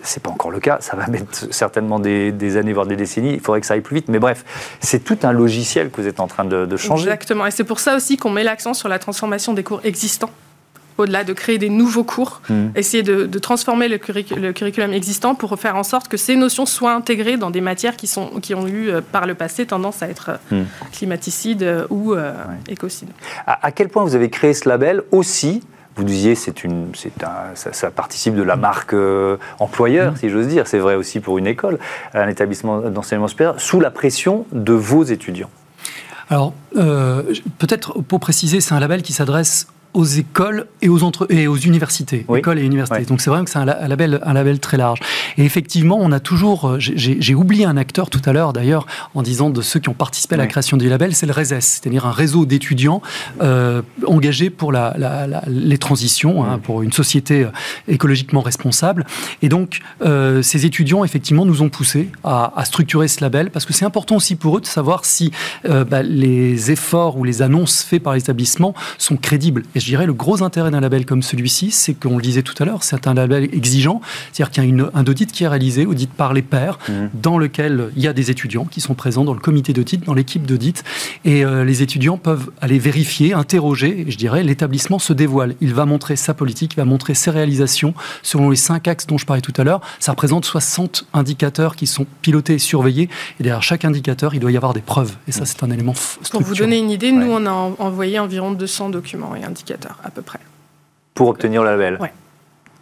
c'est 0.02 0.22
pas 0.22 0.30
encore 0.30 0.50
le 0.50 0.60
cas, 0.60 0.78
ça 0.80 0.96
va 0.96 1.06
mettre 1.06 1.52
certainement 1.52 1.98
des, 1.98 2.56
années, 2.56 2.72
voire 2.72 2.86
des 2.86 2.96
décennies, 2.96 3.34
il 3.34 3.40
faudrait 3.40 3.60
que 3.60 3.66
ça 3.66 3.74
aille 3.74 3.80
plus 3.80 3.96
vite, 3.96 4.08
mais 4.08 4.18
bref, 4.18 4.44
c'est 4.80 5.04
tout 5.04 5.18
un 5.22 5.32
logiciel 5.32 5.90
que 5.90 6.00
vous 6.00 6.08
êtes 6.08 6.20
en 6.20 6.26
train 6.26 6.44
de, 6.44 6.76
changer. 6.76 7.04
Exactement, 7.04 7.46
et 7.46 7.50
c'est 7.50 7.64
pour 7.64 7.80
ça 7.80 7.96
aussi 7.96 8.16
qu'on 8.16 8.30
met 8.30 8.44
l'accent 8.44 8.74
sur 8.74 8.88
la 8.88 8.98
transformation 8.98 9.52
des 9.52 9.62
cours 9.62 9.80
existants 9.84 10.30
au-delà 10.98 11.24
de 11.24 11.32
créer 11.32 11.58
des 11.58 11.68
nouveaux 11.68 12.04
cours, 12.04 12.40
hmm. 12.48 12.68
essayer 12.74 13.02
de, 13.02 13.38
transformer 13.38 13.88
le, 13.88 13.98
curriculum 13.98 14.92
existant 14.92 15.34
pour 15.34 15.58
faire 15.58 15.76
en 15.76 15.82
sorte 15.82 16.08
que 16.08 16.16
ces 16.16 16.36
notions 16.36 16.66
soient 16.66 16.94
intégrées 16.94 17.36
dans 17.36 17.50
des 17.50 17.60
matières 17.60 17.96
qui, 17.96 18.06
sont, 18.06 18.28
qui 18.40 18.54
ont 18.54 18.66
eu 18.66 18.88
euh, 18.88 19.00
par 19.00 19.26
le 19.26 19.34
passé 19.34 19.66
tendance 19.66 20.02
à 20.02 20.08
être 20.08 20.30
euh, 20.52 20.62
hmm. 20.62 20.66
climaticides 20.92 21.62
euh, 21.62 21.86
ou 21.90 22.14
écocides. 22.68 23.10
À, 23.46 23.66
à, 23.66 23.72
quel 23.72 23.88
point 23.88 24.04
vous 24.04 24.14
avez 24.14 24.30
créé 24.30 24.54
ce 24.54 24.68
label 24.68 25.02
aussi 25.10 25.62
vous 25.96 26.04
disiez, 26.04 26.34
c'est 26.34 26.62
une, 26.62 26.90
c'est 26.94 27.24
un, 27.24 27.54
ça, 27.54 27.90
participe 27.90 28.34
de 28.34 28.42
la 28.42 28.56
marque 28.56 28.92
euh, 28.92 29.38
employeur, 29.58 30.16
si 30.18 30.28
j'ose 30.28 30.46
dire. 30.46 30.66
C'est 30.66 30.78
vrai 30.78 30.94
aussi 30.94 31.20
pour 31.20 31.38
une 31.38 31.46
école, 31.46 31.78
un 32.12 32.28
établissement 32.28 32.80
d'enseignement 32.80 33.28
supérieur, 33.28 33.60
sous 33.60 33.80
la 33.80 33.90
pression 33.90 34.46
de 34.52 34.74
vos 34.74 35.04
étudiants. 35.04 35.50
Alors, 36.28 36.52
euh, 36.76 37.22
peut-être 37.58 38.02
pour 38.02 38.20
préciser, 38.20 38.60
c'est 38.60 38.74
un 38.74 38.80
label 38.80 39.02
qui 39.02 39.12
s'adresse 39.12 39.68
aux 39.94 40.04
écoles 40.04 40.66
et 40.82 40.90
aux, 40.90 41.02
entre 41.02 41.26
et 41.30 41.46
aux 41.46 41.56
universités. 41.56 42.26
Écoles 42.34 42.58
et 42.58 42.62
universités. 42.62 43.06
Donc 43.06 43.22
c'est 43.22 43.30
vrai 43.30 43.42
que 43.42 43.48
c'est 43.48 43.58
un, 43.58 43.64
label, 43.64 44.20
un 44.24 44.34
label 44.34 44.60
très 44.60 44.76
large. 44.76 45.00
Et 45.38 45.44
effectivement, 45.44 45.98
on 46.00 46.12
a 46.12 46.20
toujours. 46.20 46.68
Euh, 46.68 46.76
j'ai 46.78 47.34
oublié 47.34 47.64
un 47.64 47.76
acteur 47.76 48.10
tout 48.10 48.22
à 48.24 48.32
l'heure, 48.32 48.52
d'ailleurs, 48.52 48.86
en 49.14 49.22
disant 49.22 49.50
de 49.50 49.60
ceux 49.62 49.80
qui 49.80 49.88
ont 49.88 49.94
participé 49.94 50.34
à 50.34 50.38
la 50.38 50.46
création 50.46 50.76
du 50.76 50.88
label, 50.88 51.14
c'est 51.14 51.26
le 51.26 51.32
RESES, 51.32 51.60
c'est-à-dire 51.60 52.06
un 52.06 52.12
réseau 52.12 52.46
d'étudiants 52.46 53.02
euh, 53.42 53.82
engagés 54.06 54.50
pour 54.50 54.72
la, 54.72 54.96
les 55.46 55.78
transitions, 55.78 56.44
hein, 56.44 56.58
pour 56.58 56.82
une 56.82 56.92
société 56.92 57.44
euh, 57.44 57.50
écologiquement 57.88 58.40
responsable. 58.40 59.04
Et 59.42 59.48
donc, 59.48 59.80
ces 60.42 60.66
étudiants, 60.66 61.04
effectivement, 61.04 61.44
nous 61.44 61.62
ont 61.62 61.68
poussé 61.68 62.10
à, 62.24 62.52
structurer 62.64 63.08
ce 63.08 63.20
label 63.20 63.50
parce 63.50 63.64
que 63.64 63.72
c'est 63.72 63.84
important 63.84 64.16
aussi 64.16 64.36
pour 64.36 64.56
eux 64.56 64.60
de 64.60 64.66
savoir 64.66 65.04
si 65.04 65.30
bah, 65.64 66.02
les 66.02 66.70
efforts 66.70 67.16
ou 67.16 67.24
les 67.24 67.42
annonces 67.42 67.82
faits 67.82 68.02
par 68.02 68.14
l'établissement 68.14 68.74
sont 68.98 69.16
crédibles. 69.16 69.62
Et 69.74 69.80
je 69.80 69.86
dirais 69.86 70.06
le 70.06 70.12
gros 70.12 70.42
intérêt 70.42 70.70
d'un 70.70 70.80
label 70.80 71.06
comme 71.06 71.22
celui-ci, 71.22 71.70
c'est 71.70 71.94
qu'on 71.94 72.16
le 72.16 72.22
disait 72.22 72.42
tout 72.42 72.54
à 72.60 72.64
l'heure, 72.64 72.82
c'est 72.82 73.06
un 73.06 73.14
label 73.14 73.44
exigeant, 73.52 74.00
c'est-à-dire 74.32 74.50
qu'il 74.50 74.76
y 74.76 74.80
a 74.80 74.90
un 74.94 75.04
audit 75.06 75.25
qui 75.32 75.44
est 75.44 75.48
réalisé, 75.48 75.86
audit 75.86 76.10
par 76.10 76.32
les 76.32 76.42
pairs, 76.42 76.78
mmh. 76.88 76.92
dans 77.14 77.38
lequel 77.38 77.90
il 77.96 78.02
y 78.02 78.08
a 78.08 78.12
des 78.12 78.30
étudiants 78.30 78.64
qui 78.64 78.80
sont 78.80 78.94
présents 78.94 79.24
dans 79.24 79.34
le 79.34 79.40
comité 79.40 79.72
d'audit, 79.72 80.04
dans 80.04 80.14
l'équipe 80.14 80.46
d'audit, 80.46 80.84
et 81.24 81.44
euh, 81.44 81.64
les 81.64 81.82
étudiants 81.82 82.18
peuvent 82.18 82.50
aller 82.60 82.78
vérifier, 82.78 83.32
interroger, 83.32 84.06
et 84.06 84.10
je 84.10 84.18
dirais 84.18 84.42
l'établissement 84.42 84.98
se 84.98 85.12
dévoile. 85.12 85.54
Il 85.60 85.74
va 85.74 85.86
montrer 85.86 86.16
sa 86.16 86.34
politique, 86.34 86.74
il 86.74 86.76
va 86.76 86.84
montrer 86.84 87.14
ses 87.14 87.30
réalisations 87.30 87.94
selon 88.22 88.50
les 88.50 88.56
cinq 88.56 88.88
axes 88.88 89.06
dont 89.06 89.18
je 89.18 89.26
parlais 89.26 89.42
tout 89.42 89.54
à 89.56 89.64
l'heure. 89.64 89.80
Ça 90.00 90.12
représente 90.12 90.44
60 90.44 91.06
indicateurs 91.12 91.76
qui 91.76 91.86
sont 91.86 92.06
pilotés 92.22 92.54
et 92.54 92.58
surveillés, 92.58 93.08
et 93.40 93.42
derrière 93.42 93.62
chaque 93.62 93.84
indicateur, 93.84 94.34
il 94.34 94.40
doit 94.40 94.52
y 94.52 94.56
avoir 94.56 94.74
des 94.74 94.80
preuves, 94.80 95.16
et 95.28 95.32
ça 95.32 95.44
c'est 95.46 95.62
un 95.62 95.70
élément 95.70 95.94
Pour 96.30 96.42
vous 96.42 96.54
donner 96.54 96.78
une 96.78 96.90
idée, 96.90 97.12
nous 97.12 97.30
on 97.30 97.46
a 97.46 97.50
envoyé 97.50 98.18
environ 98.18 98.52
200 98.52 98.90
documents 98.90 99.34
et 99.34 99.44
indicateurs 99.44 99.98
à 100.04 100.10
peu 100.10 100.22
près. 100.22 100.40
Pour 101.14 101.28
obtenir 101.28 101.62
le 101.62 101.70
label 101.70 101.98
Oui. 102.00 102.08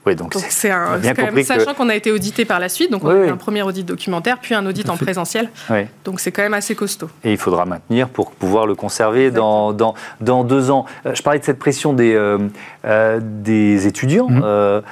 Oui, 0.06 0.16
donc 0.16 0.34
c'est 0.50 0.70
un, 0.70 1.00
quand 1.00 1.32
même, 1.32 1.42
sachant 1.44 1.72
qu'on 1.72 1.88
a 1.88 1.94
été 1.94 2.12
audité 2.12 2.44
par 2.44 2.60
la 2.60 2.68
suite, 2.68 2.90
donc 2.90 3.04
on 3.04 3.08
a 3.08 3.26
eu 3.26 3.28
un 3.28 3.36
premier 3.36 3.62
audit 3.62 3.86
documentaire, 3.86 4.38
puis 4.40 4.54
un 4.54 4.66
audit 4.66 4.88
en 4.90 4.96
présentiel. 5.04 5.48
Donc 6.04 6.20
c'est 6.20 6.32
quand 6.32 6.42
même 6.42 6.54
assez 6.54 6.74
costaud. 6.74 7.08
Et 7.22 7.32
il 7.32 7.38
faudra 7.38 7.64
maintenir 7.64 8.08
pour 8.08 8.32
pouvoir 8.32 8.66
le 8.66 8.74
conserver 8.74 9.30
dans, 9.30 9.72
dans, 9.72 9.94
dans, 10.20 10.44
deux 10.44 10.70
ans. 10.70 10.84
Euh, 11.06 11.14
je 11.14 11.22
parlais 11.22 11.38
de 11.38 11.44
cette 11.44 11.58
pression 11.58 11.92
des, 11.92 12.14
euh, 12.14 12.38
euh, 12.84 13.20
des 13.22 13.86
étudiants. 13.86 14.28
Mhm. 14.28 14.82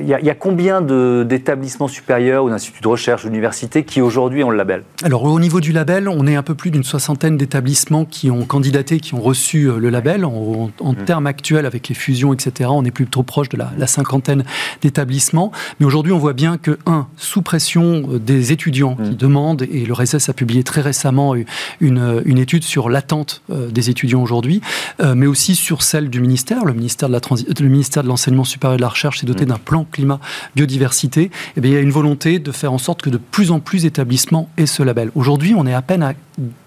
Il 0.00 0.06
y, 0.06 0.30
a 0.30 0.34
combien 0.34 0.80
d'établissements 0.80 1.88
supérieurs 1.88 2.44
ou 2.44 2.50
d'instituts 2.50 2.80
de 2.80 2.88
recherche, 2.88 3.24
d'universités 3.24 3.84
qui 3.84 4.00
aujourd'hui 4.00 4.42
ont 4.44 4.50
le 4.50 4.56
label? 4.56 4.84
Alors 5.02 5.24
au 5.24 5.40
niveau 5.40 5.60
du 5.60 5.72
label, 5.72 6.08
on 6.08 6.26
est 6.26 6.36
un 6.36 6.42
peu 6.42 6.54
plus 6.54 6.70
d'une 6.70 6.84
soixantaine 6.84 7.36
d'établissements 7.36 8.04
qui 8.04 8.30
ont 8.30 8.44
candidaté, 8.44 9.00
qui 9.00 9.14
ont 9.14 9.20
reçu 9.20 9.70
le 9.70 9.90
label. 9.90 10.24
En, 10.24 10.70
mhm. 10.80 11.04
termes 11.04 11.26
actuels, 11.26 11.66
avec 11.66 11.88
les 11.88 11.94
fusions, 11.94 12.32
etc., 12.32 12.70
on 12.72 12.84
est 12.84 12.90
plutôt 12.90 13.22
proche 13.22 13.48
de 13.50 13.58
la, 13.58 13.70
la 13.76 13.86
cinquantaine 13.86 14.44
d'établissements. 14.82 15.52
Mais 15.80 15.86
aujourd'hui, 15.86 16.12
on 16.12 16.18
voit 16.18 16.32
bien 16.32 16.58
que, 16.58 16.78
un, 16.86 17.06
sous 17.16 17.42
pression 17.42 18.04
euh, 18.10 18.18
des 18.18 18.52
étudiants 18.52 18.96
qui 18.96 19.10
mm. 19.10 19.16
demandent, 19.16 19.62
et 19.62 19.84
le 19.84 19.92
RSS 19.92 20.28
a 20.28 20.32
publié 20.32 20.62
très 20.62 20.80
récemment 20.80 21.34
une, 21.80 22.22
une 22.24 22.38
étude 22.38 22.64
sur 22.64 22.88
l'attente 22.88 23.42
euh, 23.50 23.70
des 23.70 23.90
étudiants 23.90 24.22
aujourd'hui, 24.22 24.60
euh, 25.00 25.14
mais 25.14 25.26
aussi 25.26 25.54
sur 25.54 25.82
celle 25.82 26.10
du 26.10 26.20
ministère. 26.20 26.64
Le 26.64 26.74
ministère 26.74 27.08
de, 27.08 27.14
la 27.14 27.20
le 27.60 27.68
ministère 27.68 28.02
de 28.02 28.08
l'Enseignement 28.08 28.44
supérieur 28.44 28.74
et 28.74 28.78
de 28.78 28.82
la 28.82 28.88
Recherche 28.88 29.20
s'est 29.20 29.26
doté 29.26 29.44
mm. 29.44 29.48
d'un 29.48 29.58
plan 29.58 29.86
climat-biodiversité. 29.90 31.22
Et 31.22 31.30
eh 31.56 31.60
bien, 31.60 31.72
il 31.72 31.74
y 31.74 31.78
a 31.78 31.80
une 31.80 31.90
volonté 31.90 32.38
de 32.38 32.52
faire 32.52 32.72
en 32.72 32.78
sorte 32.78 33.02
que 33.02 33.10
de 33.10 33.18
plus 33.18 33.50
en 33.50 33.60
plus 33.60 33.82
d'établissements 33.82 34.48
aient 34.56 34.66
ce 34.66 34.82
label. 34.82 35.10
Aujourd'hui, 35.14 35.54
on 35.56 35.66
est 35.66 35.74
à 35.74 35.82
peine 35.82 36.02
à 36.02 36.14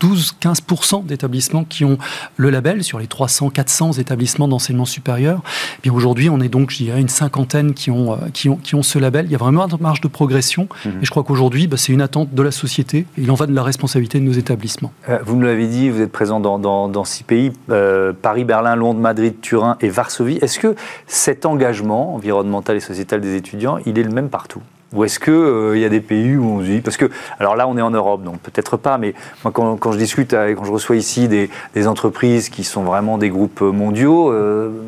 12-15% 0.02 1.06
d'établissements 1.06 1.64
qui 1.64 1.84
ont 1.84 1.98
le 2.38 2.50
label 2.50 2.84
sur 2.84 3.00
les 3.00 3.08
300-400 3.08 4.00
établissements 4.00 4.48
d'enseignement 4.48 4.86
supérieur. 4.86 5.40
Et 5.40 5.42
eh 5.78 5.82
bien 5.84 5.94
aujourd'hui, 5.94 6.30
on 6.30 6.40
est 6.40 6.50
donc, 6.50 6.72
je 6.72 6.78
dirais, 6.78 7.02
une 7.02 7.10
cinquantaine 7.10 7.74
qui 7.78 7.92
ont, 7.92 8.14
euh, 8.14 8.16
qui, 8.34 8.50
ont, 8.50 8.58
qui 8.58 8.76
ont 8.76 8.84
ce 8.84 9.00
label. 9.00 9.26
Il 9.26 9.32
y 9.32 9.36
a 9.36 9.38
vraiment 9.38 9.66
une 9.66 9.78
marge 9.80 10.02
de 10.02 10.08
progression. 10.08 10.68
Mhm. 10.86 10.92
Et 11.02 11.06
je 11.06 11.10
crois 11.10 11.24
qu'aujourd'hui, 11.24 11.68
bah, 11.68 11.78
c'est 11.78 11.94
une 11.94 12.02
attente 12.02 12.34
de 12.34 12.42
la 12.42 12.52
société. 12.52 13.06
Et 13.18 13.22
il 13.22 13.32
en 13.32 13.36
va 13.36 13.46
de 13.46 13.54
la 13.54 13.64
responsabilité 13.64 14.20
de 14.20 14.26
nos 14.26 14.34
établissements. 14.34 14.92
Euh, 15.10 15.20
vous 15.24 15.36
nous 15.36 15.46
l'avez 15.46 15.68
dit, 15.68 15.90
vous 15.90 16.02
êtes 16.02 16.12
présent 16.12 16.40
dans, 16.40 16.60
dans, 16.60 17.04
six 17.04 17.24
pays 17.24 17.52
euh, 17.70 18.12
Paris, 18.20 18.44
Berlin, 18.44 18.76
Londres, 18.76 19.00
Madrid, 19.00 19.40
Turin 19.42 19.78
et 19.80 19.90
Varsovie. 19.90 20.38
Est-ce 20.42 20.60
que 20.60 20.76
cet 21.06 21.46
engagement 21.46 22.16
environnemental 22.16 22.76
et 22.76 22.82
sociétal 22.82 23.22
des 23.22 23.36
étudiants, 23.36 23.78
il 23.86 23.98
est 23.98 24.04
le 24.04 24.12
même 24.12 24.30
partout? 24.30 24.62
Ou 24.94 25.04
est-ce 25.04 25.20
qu'il 25.20 25.76
il 25.76 25.82
y 25.82 25.86
a 25.86 25.90
des 25.90 26.00
pays 26.00 26.36
où 26.38 26.46
on 26.46 26.60
se 26.62 26.66
dit. 26.66 26.82
Parce 26.82 26.98
que, 26.98 27.10
alors 27.40 27.56
là, 27.56 27.68
on 27.68 27.78
est 27.78 27.82
en 27.82 27.90
Europe, 27.90 28.24
donc 28.24 28.40
peut-être 28.40 28.78
pas, 28.78 28.98
mais 28.98 29.14
moi, 29.44 29.52
quand, 29.52 29.78
quand 29.78 29.92
je 29.92 29.98
discute, 29.98 30.32
quand 30.32 30.64
je 30.64 30.72
reçois 30.72 30.96
ici 30.96 31.28
des, 31.28 31.50
des, 31.74 31.88
entreprises 31.88 32.50
qui 32.50 32.64
sont 32.64 32.84
vraiment 32.84 33.18
des 33.18 33.30
groupes 33.30 33.62
mondiaux, 33.62 34.34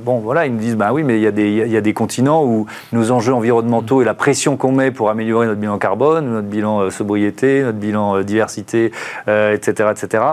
bon, 0.05 0.19
voilà, 0.19 0.45
ils 0.45 0.53
me 0.53 0.59
disent 0.59 0.75
bah 0.75 0.91
oui, 0.93 1.03
mais 1.03 1.17
il 1.17 1.21
y, 1.21 1.27
a 1.27 1.31
des, 1.31 1.49
il 1.49 1.71
y 1.71 1.77
a 1.77 1.81
des 1.81 1.93
continents 1.93 2.43
où 2.45 2.65
nos 2.91 3.11
enjeux 3.11 3.33
environnementaux 3.33 4.01
et 4.01 4.05
la 4.05 4.13
pression 4.13 4.57
qu'on 4.57 4.71
met 4.71 4.91
pour 4.91 5.09
améliorer 5.09 5.47
notre 5.47 5.59
bilan 5.59 5.77
carbone, 5.77 6.29
notre 6.31 6.47
bilan 6.47 6.89
sobriété, 6.89 7.63
notre 7.63 7.77
bilan 7.77 8.21
diversité, 8.21 8.91
etc., 9.27 9.89
etc., 9.91 10.23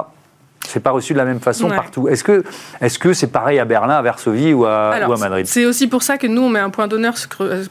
c'est 0.66 0.80
pas 0.80 0.90
reçu 0.90 1.12
de 1.12 1.18
la 1.18 1.24
même 1.24 1.40
façon 1.40 1.68
partout. 1.68 2.08
Est-ce 2.08 2.98
que 2.98 3.12
c'est 3.12 3.28
pareil 3.28 3.58
à 3.58 3.64
Berlin, 3.64 3.94
à 3.94 4.02
Varsovie 4.02 4.52
ou 4.52 4.64
à, 4.64 5.06
ou 5.08 5.12
à 5.12 5.16
Madrid 5.16 5.46
C'est 5.46 5.64
aussi 5.64 5.86
pour 5.86 6.02
ça 6.02 6.18
que 6.18 6.26
nous 6.26 6.42
on 6.42 6.48
met 6.48 6.58
un 6.58 6.70
point 6.70 6.88
d'honneur 6.88 7.14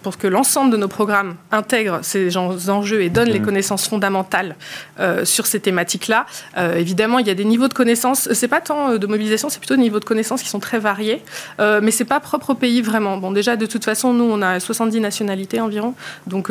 pour 0.02 0.18
que 0.18 0.28
l'ensemble 0.28 0.72
de 0.72 0.78
nos 0.78 0.88
programmes 0.88 1.36
intègrent 1.52 2.00
ces 2.02 2.38
enjeux 2.38 3.02
et 3.02 3.10
donnent 3.10 3.30
les 3.30 3.40
mmh. 3.40 3.46
connaissances 3.46 3.88
fondamentales 3.88 4.56
euh, 5.00 5.26
sur 5.26 5.46
ces 5.46 5.60
thématiques-là. 5.60 6.26
Euh, 6.58 6.76
évidemment, 6.76 7.20
il 7.20 7.28
y 7.28 7.30
a 7.30 7.36
des 7.36 7.46
niveaux 7.46 7.68
de 7.68 7.74
connaissances. 7.74 8.30
C'est 8.34 8.48
pas 8.48 8.62
tant 8.62 8.92
euh, 8.92 8.98
de 8.98 9.08
mobilisation, 9.08 9.50
c'est 9.50 9.60
plutôt 9.60 9.76
des 9.76 9.82
niveaux 9.82 10.00
de 10.00 10.06
connaissances 10.06 10.42
qui 10.42 10.50
sont 10.50 10.60
très 10.60 10.80
variés. 10.80 11.22
mais 11.60 11.92
c'est 11.92 12.06
pas 12.06 12.20
propre 12.20 12.52
au 12.52 12.56
pays 12.56 12.82
vraiment. 12.82 13.18
Bon, 13.18 13.32
déjà 13.32 13.56
de 13.56 13.66
toute 13.66 13.86
façon, 13.86 14.14
nous 14.14 14.26
on 14.26 14.42
a 14.42 14.60
70 14.60 15.00
nationalités 15.00 15.60
environ, 15.60 15.94
donc 16.28 16.50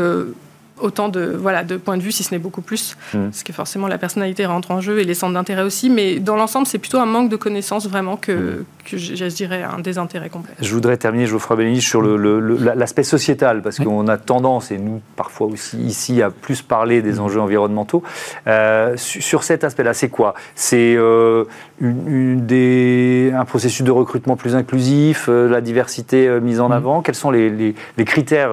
autant 0.80 1.08
de, 1.08 1.24
voilà, 1.24 1.62
de 1.64 1.76
points 1.76 1.96
de 1.96 2.02
vue, 2.02 2.12
si 2.12 2.22
ce 2.24 2.32
n'est 2.32 2.38
beaucoup 2.38 2.60
plus, 2.60 2.96
mmh. 3.12 3.24
parce 3.24 3.42
que 3.42 3.52
forcément 3.52 3.86
la 3.86 3.98
personnalité 3.98 4.44
rentre 4.46 4.70
en 4.70 4.80
jeu 4.80 4.98
et 4.98 5.04
les 5.04 5.14
centres 5.14 5.34
d'intérêt 5.34 5.62
aussi, 5.62 5.90
mais 5.90 6.18
dans 6.18 6.36
l'ensemble, 6.36 6.66
c'est 6.66 6.78
plutôt 6.78 6.98
un 6.98 7.06
manque 7.06 7.28
de 7.28 7.36
connaissances 7.36 7.88
vraiment 7.88 8.16
que, 8.16 8.32
mmh. 8.32 8.64
Que 8.84 8.96
je, 8.96 9.24
dirais 9.26 9.62
un 9.62 9.80
désintérêt 9.80 10.28
complet. 10.28 10.54
Je 10.60 10.72
voudrais 10.72 10.96
terminer, 10.96 11.26
Geoffroy 11.26 11.56
Bénis, 11.56 11.80
sur 11.80 12.02
l'aspect 12.02 13.02
le, 13.02 13.06
sociétal, 13.06 13.62
parce 13.62 13.78
qu'on 13.78 14.08
a 14.08 14.16
tendance, 14.16 14.70
et 14.70 14.78
nous 14.78 15.00
parfois 15.16 15.46
aussi 15.46 15.78
ici, 15.78 16.22
à 16.22 16.30
plus 16.30 16.62
parler 16.62 17.02
des 17.02 17.14
mmh. 17.14 17.20
enjeux 17.20 17.40
environnementaux. 17.40 18.02
Euh, 18.46 18.94
sur 18.96 19.42
cet 19.42 19.64
aspect-là, 19.64 19.94
c'est 19.94 20.08
quoi? 20.08 20.34
C'est 20.54 20.94
euh, 20.96 21.44
une, 21.80 22.46
des, 22.46 23.32
un 23.34 23.44
processus 23.44 23.84
de 23.84 23.90
recrutement 23.90 24.36
plus 24.36 24.54
inclusif, 24.54 25.26
euh, 25.28 25.48
la 25.48 25.60
diversité 25.60 26.40
mise 26.40 26.60
en 26.60 26.70
avant 26.70 27.02
Quels 27.02 27.14
sont 27.14 27.30
les, 27.30 27.50
les, 27.50 27.74
les 27.96 28.04
critères 28.04 28.50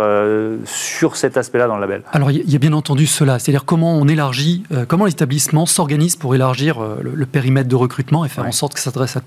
sur 0.66 1.16
cet 1.16 1.38
aspect-là 1.38 1.68
dans 1.68 1.76
le 1.76 1.82
label? 1.82 2.02
Alors 2.12 2.32
il 2.32 2.50
y 2.50 2.56
a 2.56 2.60
bien 2.60 2.74
entendu 2.74 3.08
cela, 3.08 3.40
c'est-à-dire 3.40 3.66
comment 3.66 3.94
on 3.96 4.08
élargit, 4.08 4.64
euh, 4.72 4.86
comment 4.88 5.06
l'établissement 5.06 5.66
s'organise 5.66 6.16
pour 6.16 6.36
élargir 6.36 6.82
euh, 6.82 7.00
le, 7.02 7.26
périmètre 7.26 7.70
de 7.70 7.76
recrutement 7.76 8.26
et 8.26 8.30
faire 8.30 8.46
en 8.46 8.52
sorte 8.52 8.74
que 8.74 8.80
ça 8.80 8.86
s'adresse 8.86 9.18
à 9.18 9.22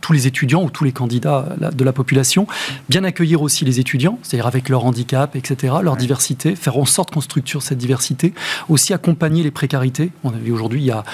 tous 0.00 0.12
les 0.12 0.26
étudiants 0.26 0.62
ou 0.62 0.70
tous 0.70 0.84
les 0.84 0.92
candidats 0.92 1.56
de 1.72 1.84
la 1.84 1.92
population. 1.92 2.46
Bien 2.88 3.04
accueillir 3.04 3.42
aussi 3.42 3.64
les 3.64 3.80
étudiants, 3.80 4.18
c'est-à-dire 4.22 4.46
avec 4.46 4.68
leur 4.68 4.84
handicap, 4.84 5.36
etc., 5.36 5.74
leur 5.82 5.96
diversité, 5.96 6.56
faire 6.56 6.76
en 6.76 6.84
sorte 6.84 7.12
qu'on 7.12 7.20
structure 7.20 7.62
cette 7.62 7.78
diversité. 7.78 8.34
Aussi 8.68 8.92
accompagner 8.92 9.42
les 9.42 9.50
précarités. 9.50 10.10
On 10.24 10.30
a 10.30 10.36
vu 10.36 10.52
aujourd'hui, 10.52 10.80
il 10.80 10.86
y 10.86 10.90
a 10.90 11.04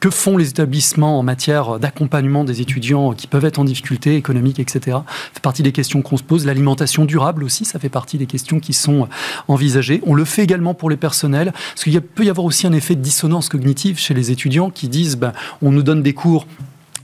que 0.00 0.10
font 0.10 0.36
les 0.36 0.48
établissements 0.48 1.18
en 1.18 1.22
matière 1.22 1.78
d'accompagnement 1.78 2.42
des 2.42 2.60
étudiants 2.60 3.12
qui 3.12 3.28
peuvent 3.28 3.44
être 3.44 3.60
en 3.60 3.64
difficulté 3.64 4.16
économique, 4.16 4.58
etc. 4.58 4.80
Ça 4.86 5.04
fait 5.34 5.40
partie 5.40 5.62
des 5.62 5.70
questions 5.70 6.02
qu'on 6.02 6.16
se 6.16 6.24
pose. 6.24 6.44
L'alimentation 6.44 7.04
durable 7.04 7.44
aussi, 7.44 7.64
ça 7.64 7.78
fait 7.78 7.88
partie 7.88 8.18
des 8.18 8.26
questions 8.26 8.58
qui 8.58 8.72
sont 8.72 9.08
envisagées. 9.46 10.02
On 10.04 10.14
le 10.14 10.24
fait 10.24 10.42
également 10.42 10.74
pour 10.74 10.90
les 10.90 10.96
personnels, 10.96 11.52
parce 11.52 11.84
qu'il 11.84 12.00
peut 12.00 12.24
y 12.24 12.30
avoir 12.30 12.44
aussi 12.44 12.66
un 12.66 12.72
effet 12.72 12.96
de 12.96 13.00
dissonance 13.00 13.48
cognitive 13.48 13.98
chez 13.98 14.12
les 14.12 14.32
étudiants 14.32 14.70
qui 14.70 14.88
disent 14.88 15.16
ben, 15.16 15.32
on 15.62 15.70
nous 15.70 15.84
donne 15.84 16.02
des 16.02 16.14
cours 16.14 16.46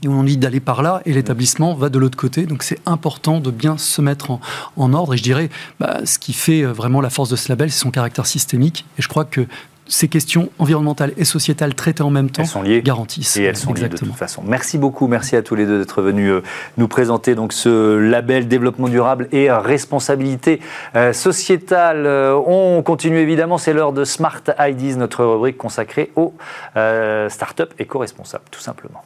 et 0.03 0.07
on 0.07 0.23
dit 0.23 0.37
d'aller 0.37 0.59
par 0.59 0.81
là 0.81 1.01
et 1.05 1.13
l'établissement 1.13 1.73
va 1.73 1.89
de 1.89 1.99
l'autre 1.99 2.17
côté. 2.17 2.45
Donc 2.45 2.63
c'est 2.63 2.79
important 2.85 3.39
de 3.39 3.51
bien 3.51 3.77
se 3.77 4.01
mettre 4.01 4.31
en, 4.77 4.93
ordre. 4.93 5.13
Et 5.13 5.17
je 5.17 5.23
dirais, 5.23 5.49
bah, 5.79 5.99
ce 6.05 6.19
qui 6.19 6.33
fait 6.33 6.61
euh, 6.61 6.71
vraiment 6.71 7.01
la 7.01 7.09
force 7.09 7.29
de 7.29 7.35
ce 7.35 7.49
label, 7.49 7.71
c'est 7.71 7.79
son 7.79 7.91
caractère 7.91 8.25
systémique. 8.25 8.85
Et 8.97 9.01
je 9.01 9.07
crois 9.07 9.25
que 9.25 9.45
ces 9.91 10.07
questions 10.07 10.49
environnementales 10.59 11.13
et 11.17 11.25
sociétales 11.25 11.73
traitées 11.73 12.03
en 12.03 12.11
même 12.11 12.29
temps 12.29 12.45
sont 12.45 12.61
liées. 12.61 12.83
garantissent. 12.83 13.37
Et 13.37 13.43
elles 13.43 13.57
sont 13.57 13.73
liées 13.73 13.89
de 13.89 13.97
toute 13.97 14.13
façon. 14.13 14.43
Merci 14.45 14.77
beaucoup, 14.77 15.07
merci 15.07 15.35
à 15.35 15.41
tous 15.41 15.55
les 15.55 15.65
deux 15.65 15.79
d'être 15.79 16.03
venus 16.03 16.29
euh, 16.29 16.43
nous 16.77 16.87
présenter 16.87 17.33
donc 17.33 17.53
ce 17.53 17.97
label 17.97 18.47
développement 18.47 18.87
durable 18.87 19.27
et 19.31 19.49
responsabilité 19.51 20.61
euh, 20.95 21.11
sociétale. 21.11 22.05
on 22.05 22.83
continue 22.83 23.17
évidemment, 23.17 23.57
c'est 23.57 23.73
l'heure 23.73 23.93
de 23.93 24.03
Smart 24.03 24.43
IDs, 24.59 24.95
notre 24.97 25.25
rubrique 25.25 25.57
consacrée 25.57 26.11
aux 26.15 26.35
start-up 26.75 27.73
éco-responsables, 27.79 28.45
tout 28.51 28.61
simplement. 28.61 29.03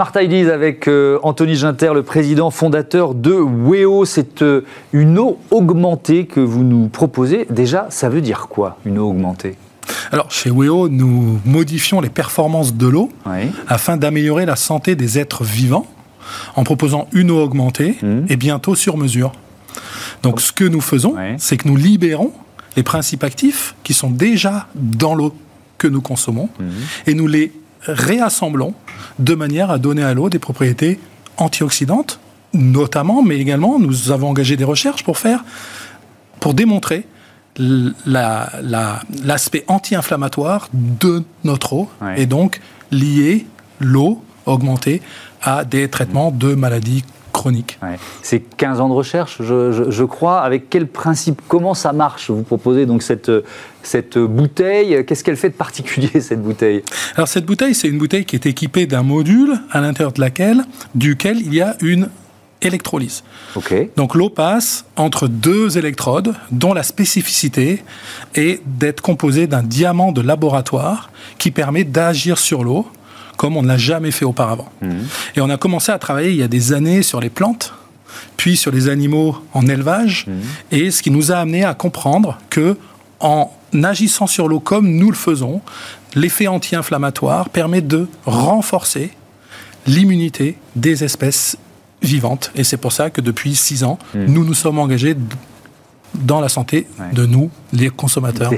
Smart 0.00 0.12
Ideas 0.22 0.50
avec 0.50 0.88
euh, 0.88 1.18
Anthony 1.22 1.56
Ginter, 1.56 1.92
le 1.92 2.02
président 2.02 2.50
fondateur 2.50 3.14
de 3.14 3.32
WEO. 3.34 4.06
C'est 4.06 4.40
euh, 4.40 4.64
une 4.94 5.18
eau 5.18 5.38
augmentée 5.50 6.24
que 6.24 6.40
vous 6.40 6.64
nous 6.64 6.88
proposez. 6.88 7.46
Déjà, 7.50 7.86
ça 7.90 8.08
veut 8.08 8.22
dire 8.22 8.46
quoi, 8.48 8.78
une 8.86 8.96
eau 8.96 9.10
augmentée? 9.10 9.56
Alors, 10.10 10.30
chez 10.30 10.50
WEO, 10.50 10.88
nous 10.88 11.38
modifions 11.44 12.00
les 12.00 12.08
performances 12.08 12.72
de 12.72 12.86
l'eau 12.86 13.10
afin 13.68 13.98
d'améliorer 13.98 14.46
la 14.46 14.56
santé 14.56 14.94
des 14.94 15.18
êtres 15.18 15.44
vivants 15.44 15.86
en 16.56 16.64
proposant 16.64 17.06
une 17.12 17.30
eau 17.30 17.38
augmentée 17.38 17.98
mmh. 18.00 18.20
et 18.30 18.36
bientôt 18.36 18.74
sur 18.74 18.96
mesure. 18.96 19.32
Donc, 20.22 20.40
ce 20.40 20.50
que 20.50 20.64
nous 20.64 20.80
faisons, 20.80 21.14
c'est 21.36 21.58
que 21.58 21.68
nous 21.68 21.76
libérons 21.76 22.32
les 22.74 22.82
principes 22.82 23.22
actifs 23.22 23.74
qui 23.82 23.92
sont 23.92 24.08
déjà 24.08 24.66
dans 24.74 25.14
l'eau 25.14 25.34
que 25.76 25.88
nous 25.88 26.00
consommons 26.00 26.48
mmh. 26.58 26.64
et 27.06 27.12
nous 27.12 27.26
les 27.26 27.52
réassemblons 27.82 28.74
de 29.18 29.34
manière 29.34 29.70
à 29.70 29.78
donner 29.78 30.02
à 30.02 30.14
l'eau 30.14 30.28
des 30.28 30.38
propriétés 30.38 31.00
antioxydantes, 31.36 32.20
notamment, 32.52 33.22
mais 33.22 33.38
également, 33.38 33.78
nous 33.78 34.10
avons 34.10 34.28
engagé 34.28 34.56
des 34.56 34.64
recherches 34.64 35.04
pour 35.04 35.18
faire, 35.18 35.44
pour 36.40 36.54
démontrer 36.54 37.06
l'aspect 37.56 39.64
anti-inflammatoire 39.66 40.68
de 40.72 41.24
notre 41.44 41.72
eau 41.72 41.90
et 42.16 42.26
donc 42.26 42.60
lier 42.90 43.46
l'eau 43.80 44.22
augmentée 44.46 45.02
à 45.42 45.64
des 45.64 45.88
traitements 45.88 46.30
de 46.30 46.54
maladies 46.54 47.04
chroniques. 47.32 47.78
C'est 48.22 48.40
15 48.40 48.80
ans 48.80 48.88
de 48.88 48.94
recherche, 48.94 49.38
je, 49.40 50.04
crois. 50.04 50.40
Avec 50.40 50.70
quel 50.70 50.86
principe 50.86 51.40
Comment 51.48 51.74
ça 51.74 51.92
marche 51.92 52.30
Vous 52.30 52.42
proposez 52.42 52.86
donc 52.86 53.02
cette, 53.02 53.30
cette 53.82 54.18
bouteille? 54.18 55.04
Qu'est-ce 55.04 55.24
qu'elle 55.24 55.36
fait 55.36 55.50
de 55.50 55.54
particulier, 55.54 56.20
cette 56.20 56.42
bouteille? 56.42 56.82
Alors, 57.16 57.28
cette 57.28 57.46
bouteille, 57.46 57.74
c'est 57.74 57.88
une 57.88 57.98
bouteille 57.98 58.24
qui 58.24 58.36
est 58.36 58.46
équipée 58.46 58.86
d'un 58.86 59.02
module 59.02 59.54
à 59.70 59.80
l'intérieur 59.80 60.12
de 60.12 60.20
laquelle, 60.20 60.64
duquel 60.94 61.38
il 61.38 61.54
y 61.54 61.60
a 61.60 61.76
une 61.80 62.08
électrolyse. 62.62 63.22
Donc 63.96 64.14
l'eau 64.14 64.30
passe 64.30 64.84
entre 64.96 65.28
deux 65.28 65.78
électrodes 65.78 66.34
dont 66.50 66.74
la 66.74 66.82
spécificité 66.82 67.82
est 68.34 68.62
d'être 68.66 69.00
composée 69.00 69.46
d'un 69.46 69.62
diamant 69.62 70.12
de 70.12 70.20
laboratoire 70.20 71.10
qui 71.38 71.50
permet 71.50 71.84
d'agir 71.84 72.38
sur 72.38 72.64
l'eau 72.64 72.86
comme 73.40 73.56
on 73.56 73.62
ne 73.62 73.68
l'a 73.68 73.78
jamais 73.78 74.10
fait 74.10 74.26
auparavant. 74.26 74.68
Mmh. 74.82 74.88
Et 75.34 75.40
on 75.40 75.48
a 75.48 75.56
commencé 75.56 75.90
à 75.90 75.98
travailler 75.98 76.28
il 76.28 76.36
y 76.36 76.42
a 76.42 76.48
des 76.48 76.74
années 76.74 77.02
sur 77.02 77.22
les 77.22 77.30
plantes, 77.30 77.72
puis 78.36 78.54
sur 78.54 78.70
les 78.70 78.90
animaux 78.90 79.34
en 79.54 79.66
élevage, 79.66 80.26
mmh. 80.26 80.32
et 80.72 80.90
ce 80.90 81.02
qui 81.02 81.10
nous 81.10 81.32
a 81.32 81.36
amené 81.36 81.64
à 81.64 81.72
comprendre 81.72 82.38
que 82.50 82.76
en 83.18 83.50
agissant 83.82 84.26
sur 84.26 84.46
l'eau 84.46 84.60
comme 84.60 84.90
nous 84.90 85.08
le 85.08 85.16
faisons, 85.16 85.62
l'effet 86.14 86.48
anti-inflammatoire 86.48 87.48
permet 87.48 87.80
de 87.80 88.08
renforcer 88.26 89.10
l'immunité 89.86 90.58
des 90.76 91.02
espèces 91.02 91.56
vivantes. 92.02 92.52
Et 92.54 92.62
c'est 92.62 92.76
pour 92.76 92.92
ça 92.92 93.08
que 93.08 93.22
depuis 93.22 93.56
six 93.56 93.84
ans, 93.84 93.98
mmh. 94.14 94.24
nous 94.26 94.44
nous 94.44 94.54
sommes 94.54 94.78
engagés 94.78 95.16
dans 96.14 96.40
la 96.40 96.48
santé 96.48 96.86
de 97.12 97.26
nous, 97.26 97.50
les 97.72 97.88
consommateurs. 97.88 98.50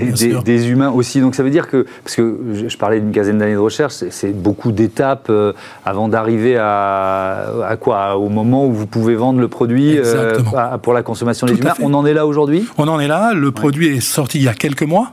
Des, 0.44 0.68
humains 0.68 0.90
aussi. 0.90 1.20
Donc 1.20 1.34
ça 1.34 1.42
veut 1.42 1.50
dire 1.50 1.68
que, 1.68 1.86
parce 2.04 2.16
que 2.16 2.38
je, 2.68 2.76
parlais 2.76 3.00
d'une 3.00 3.12
quinzaine 3.12 3.38
d'années 3.38 3.54
de 3.54 3.58
recherche, 3.58 3.94
c'est 4.10 4.32
beaucoup 4.32 4.72
d'étapes 4.72 5.26
euh, 5.28 5.52
avant 5.84 6.08
d'arriver 6.08 6.56
à, 6.56 7.46
à, 7.66 7.76
quoi? 7.76 8.16
Au 8.16 8.28
moment 8.28 8.66
où 8.66 8.72
vous 8.72 8.86
pouvez 8.86 9.14
vendre 9.14 9.40
le 9.40 9.48
produit 9.48 9.98
euh, 9.98 10.38
pour 10.82 10.92
la 10.92 11.02
consommation 11.02 11.46
des 11.46 11.54
humains. 11.54 11.74
On 11.80 11.94
en 11.94 12.06
est 12.06 12.14
là 12.14 12.26
aujourd'hui? 12.26 12.66
On 12.78 12.88
en 12.88 13.00
est 13.00 13.08
là. 13.08 13.32
Le 13.34 13.50
produit 13.50 13.88
est 13.88 14.00
sorti 14.00 14.38
il 14.38 14.44
y 14.44 14.48
a 14.48 14.54
quelques 14.54 14.82
mois. 14.82 15.12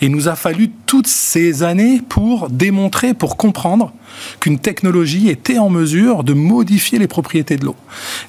Et 0.00 0.06
il 0.06 0.12
nous 0.12 0.28
a 0.28 0.36
fallu 0.36 0.70
toutes 0.86 1.06
ces 1.06 1.62
années 1.62 2.00
pour 2.08 2.48
démontrer, 2.50 3.14
pour 3.14 3.36
comprendre 3.36 3.92
qu'une 4.40 4.58
technologie 4.58 5.28
était 5.28 5.58
en 5.58 5.70
mesure 5.70 6.24
de 6.24 6.32
modifier 6.32 6.98
les 6.98 7.08
propriétés 7.08 7.56
de 7.56 7.64
l'eau. 7.64 7.76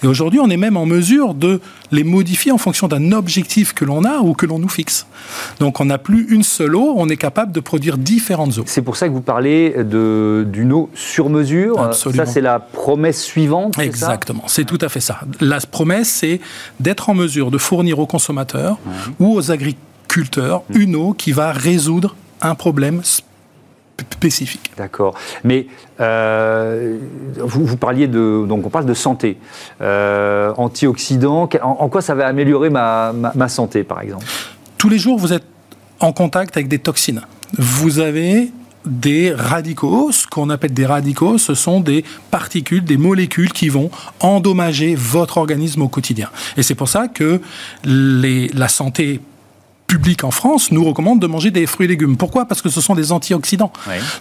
Et 0.04 0.08
aujourd'hui, 0.08 0.40
on 0.40 0.50
est 0.50 0.58
même 0.58 0.78
en 0.78 0.86
mesure 0.86 1.34
de 1.34 1.62
les 1.92 2.04
modifier 2.04 2.52
en 2.52 2.58
fonction 2.58 2.88
d'un 2.88 3.12
objectif 3.12 3.47
que 3.74 3.86
l'on 3.86 4.04
a 4.04 4.20
ou 4.20 4.34
que 4.34 4.46
l'on 4.46 4.60
nous 4.60 4.70
fixe. 4.70 5.08
Donc 5.60 5.80
on 5.80 5.86
n'a 5.86 5.98
plus 5.98 6.28
une 6.30 6.44
seule 6.44 6.76
eau, 6.76 6.94
on 6.98 7.10
est 7.10 7.18
capable 7.18 7.52
de 7.52 7.60
produire 7.60 7.98
différentes 7.98 8.58
eaux. 8.58 8.64
C'est 8.66 8.82
pour 8.82 8.96
ça 8.96 9.08
que 9.08 9.14
vous 9.14 9.22
parlez 9.22 9.76
d'une 9.84 10.74
eau 10.74 10.90
sur 10.94 11.30
mesure. 11.30 11.80
Absolument. 11.80 12.26
Ça, 12.26 12.32
c'est 12.32 12.42
la 12.42 12.60
promesse 12.60 13.24
suivante. 13.24 13.80
Exactement, 13.80 14.44
c'est 14.48 14.66
tout 14.66 14.78
à 14.82 14.90
fait 14.90 15.00
ça. 15.00 15.20
La 15.40 15.60
promesse, 15.60 16.10
c'est 16.10 16.40
d'être 16.80 17.10
en 17.10 17.14
mesure 17.14 17.52
de 17.52 17.58
fournir 17.58 18.00
aux 18.00 18.08
consommateurs 18.08 18.78
ou 19.20 19.34
aux 19.34 19.52
agriculteurs 19.52 20.64
mmh. 20.70 20.82
une 20.82 20.96
eau 20.96 21.14
qui 21.14 21.32
va 21.32 21.52
résoudre 21.52 22.16
un 22.42 22.56
problème 22.56 23.02
spécifique. 23.04 23.27
D'accord. 24.78 25.16
Mais 25.44 25.68
euh, 26.00 26.98
vous, 27.38 27.78
parliez 27.78 28.08
de. 28.08 28.46
Donc, 28.48 28.66
on 28.66 28.70
parle 28.70 28.86
de 28.86 28.94
santé. 28.94 29.38
Euh, 29.82 30.54
antioxydants, 30.58 31.50
en, 31.62 31.90
quoi 31.90 32.02
ça 32.02 32.16
va 32.16 32.28
améliorer 32.28 32.70
ma, 32.70 33.14
santé, 33.48 33.84
par 33.84 34.02
exemple? 34.02 34.26
Tous 34.78 34.90
les 34.90 35.00
jours, 35.00 35.18
vous 35.18 35.34
êtes 35.34 35.46
en 36.00 36.14
contact 36.14 36.58
avec 36.58 36.68
des 36.68 36.80
toxines. 36.80 37.22
Vous 37.58 38.00
avez 38.00 38.52
des 38.86 39.34
radicaux, 39.34 40.12
ce 40.12 40.28
qu'on 40.28 40.50
appelle 40.50 40.74
des 40.74 40.86
radicaux, 40.86 41.38
ce 41.38 41.54
sont 41.54 41.82
des 41.82 42.06
particules, 42.32 42.86
des 42.86 42.98
molécules 42.98 43.52
qui 43.52 43.68
vont 43.68 43.90
endommager 44.22 44.96
votre 44.96 45.38
organisme 45.38 45.82
au 45.82 45.90
quotidien. 45.90 46.30
Et 46.56 46.64
c'est 46.64 46.76
pour 46.76 46.88
ça 46.88 47.08
que 47.08 47.42
les, 47.84 48.48
la 48.50 48.70
santé 48.70 49.20
public 49.88 50.24
en 50.24 50.32
France 50.32 50.72
nous 50.72 50.84
recommande 50.84 51.20
de 51.20 51.28
manger 51.28 51.50
des 51.50 51.66
fruits 51.66 51.86
et 51.86 51.88
légumes. 51.88 52.18
Pourquoi? 52.18 52.46
Parce 52.46 52.62
que 52.62 52.70
ce 52.70 52.82
sont 52.82 52.94
des 52.94 53.12
antioxydants. 53.12 53.72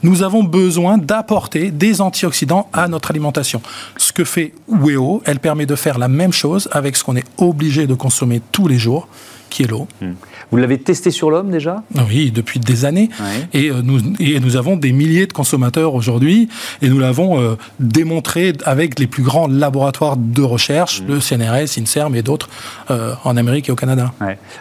Nous 0.03 0.23
avons 0.23 0.45
besoin 0.45 0.97
d'apporter 0.97 1.71
des 1.71 2.01
antioxydants 2.01 2.69
à 2.73 2.89
notre 2.89 3.11
alimentation. 3.11 3.61
Ce 3.97 4.13
que 4.13 4.25
fait 4.25 4.55
WEO, 4.69 5.23
elle 5.25 5.41
permet 5.41 5.67
de 5.67 5.75
faire 5.75 5.99
la 5.99 6.09
même 6.09 6.33
chose 6.33 6.69
avec 6.73 6.97
ce 6.97 7.05
qu'on 7.05 7.17
est 7.17 7.27
obligé 7.37 7.87
de 7.87 7.95
consommer 7.95 8.41
tous 8.53 8.69
les 8.69 8.79
jours, 8.79 9.09
qui 9.57 9.63
est 9.63 9.67
l'eau. 9.67 9.89
Hmm. 10.03 10.13
Vous 10.51 10.59
l'avez 10.59 10.77
testé 10.79 11.11
sur 11.11 11.31
l'homme 11.31 11.51
déjà? 11.51 11.83
Oui, 12.09 12.31
depuis 12.31 12.61
des 12.61 12.85
années. 12.85 13.09
Et, 13.55 13.71
euh, 13.71 13.81
nous, 13.83 14.01
et 14.21 14.39
nous 14.39 14.57
avons 14.57 14.77
des 14.77 14.93
milliers 14.93 15.27
de 15.27 15.33
consommateurs 15.33 15.95
aujourd'hui. 15.95 16.51
Et 16.83 16.91
nous 16.91 16.99
l'avons 16.99 17.41
euh, 17.41 17.57
démontré 17.81 18.53
avec 18.67 18.99
les 18.99 19.07
plus 19.07 19.23
grands 19.23 19.47
laboratoires 19.47 20.19
de 20.19 20.43
recherche, 20.43 21.01
hmm. 21.01 21.07
le 21.09 21.21
CNRS, 21.21 21.79
INSERM 21.79 22.15
et 22.15 22.23
d'autres 22.23 22.51
euh, 22.91 23.15
en 23.25 23.39
Amérique 23.39 23.71
et 23.71 23.73
au 23.73 23.77
Canada. 23.77 24.13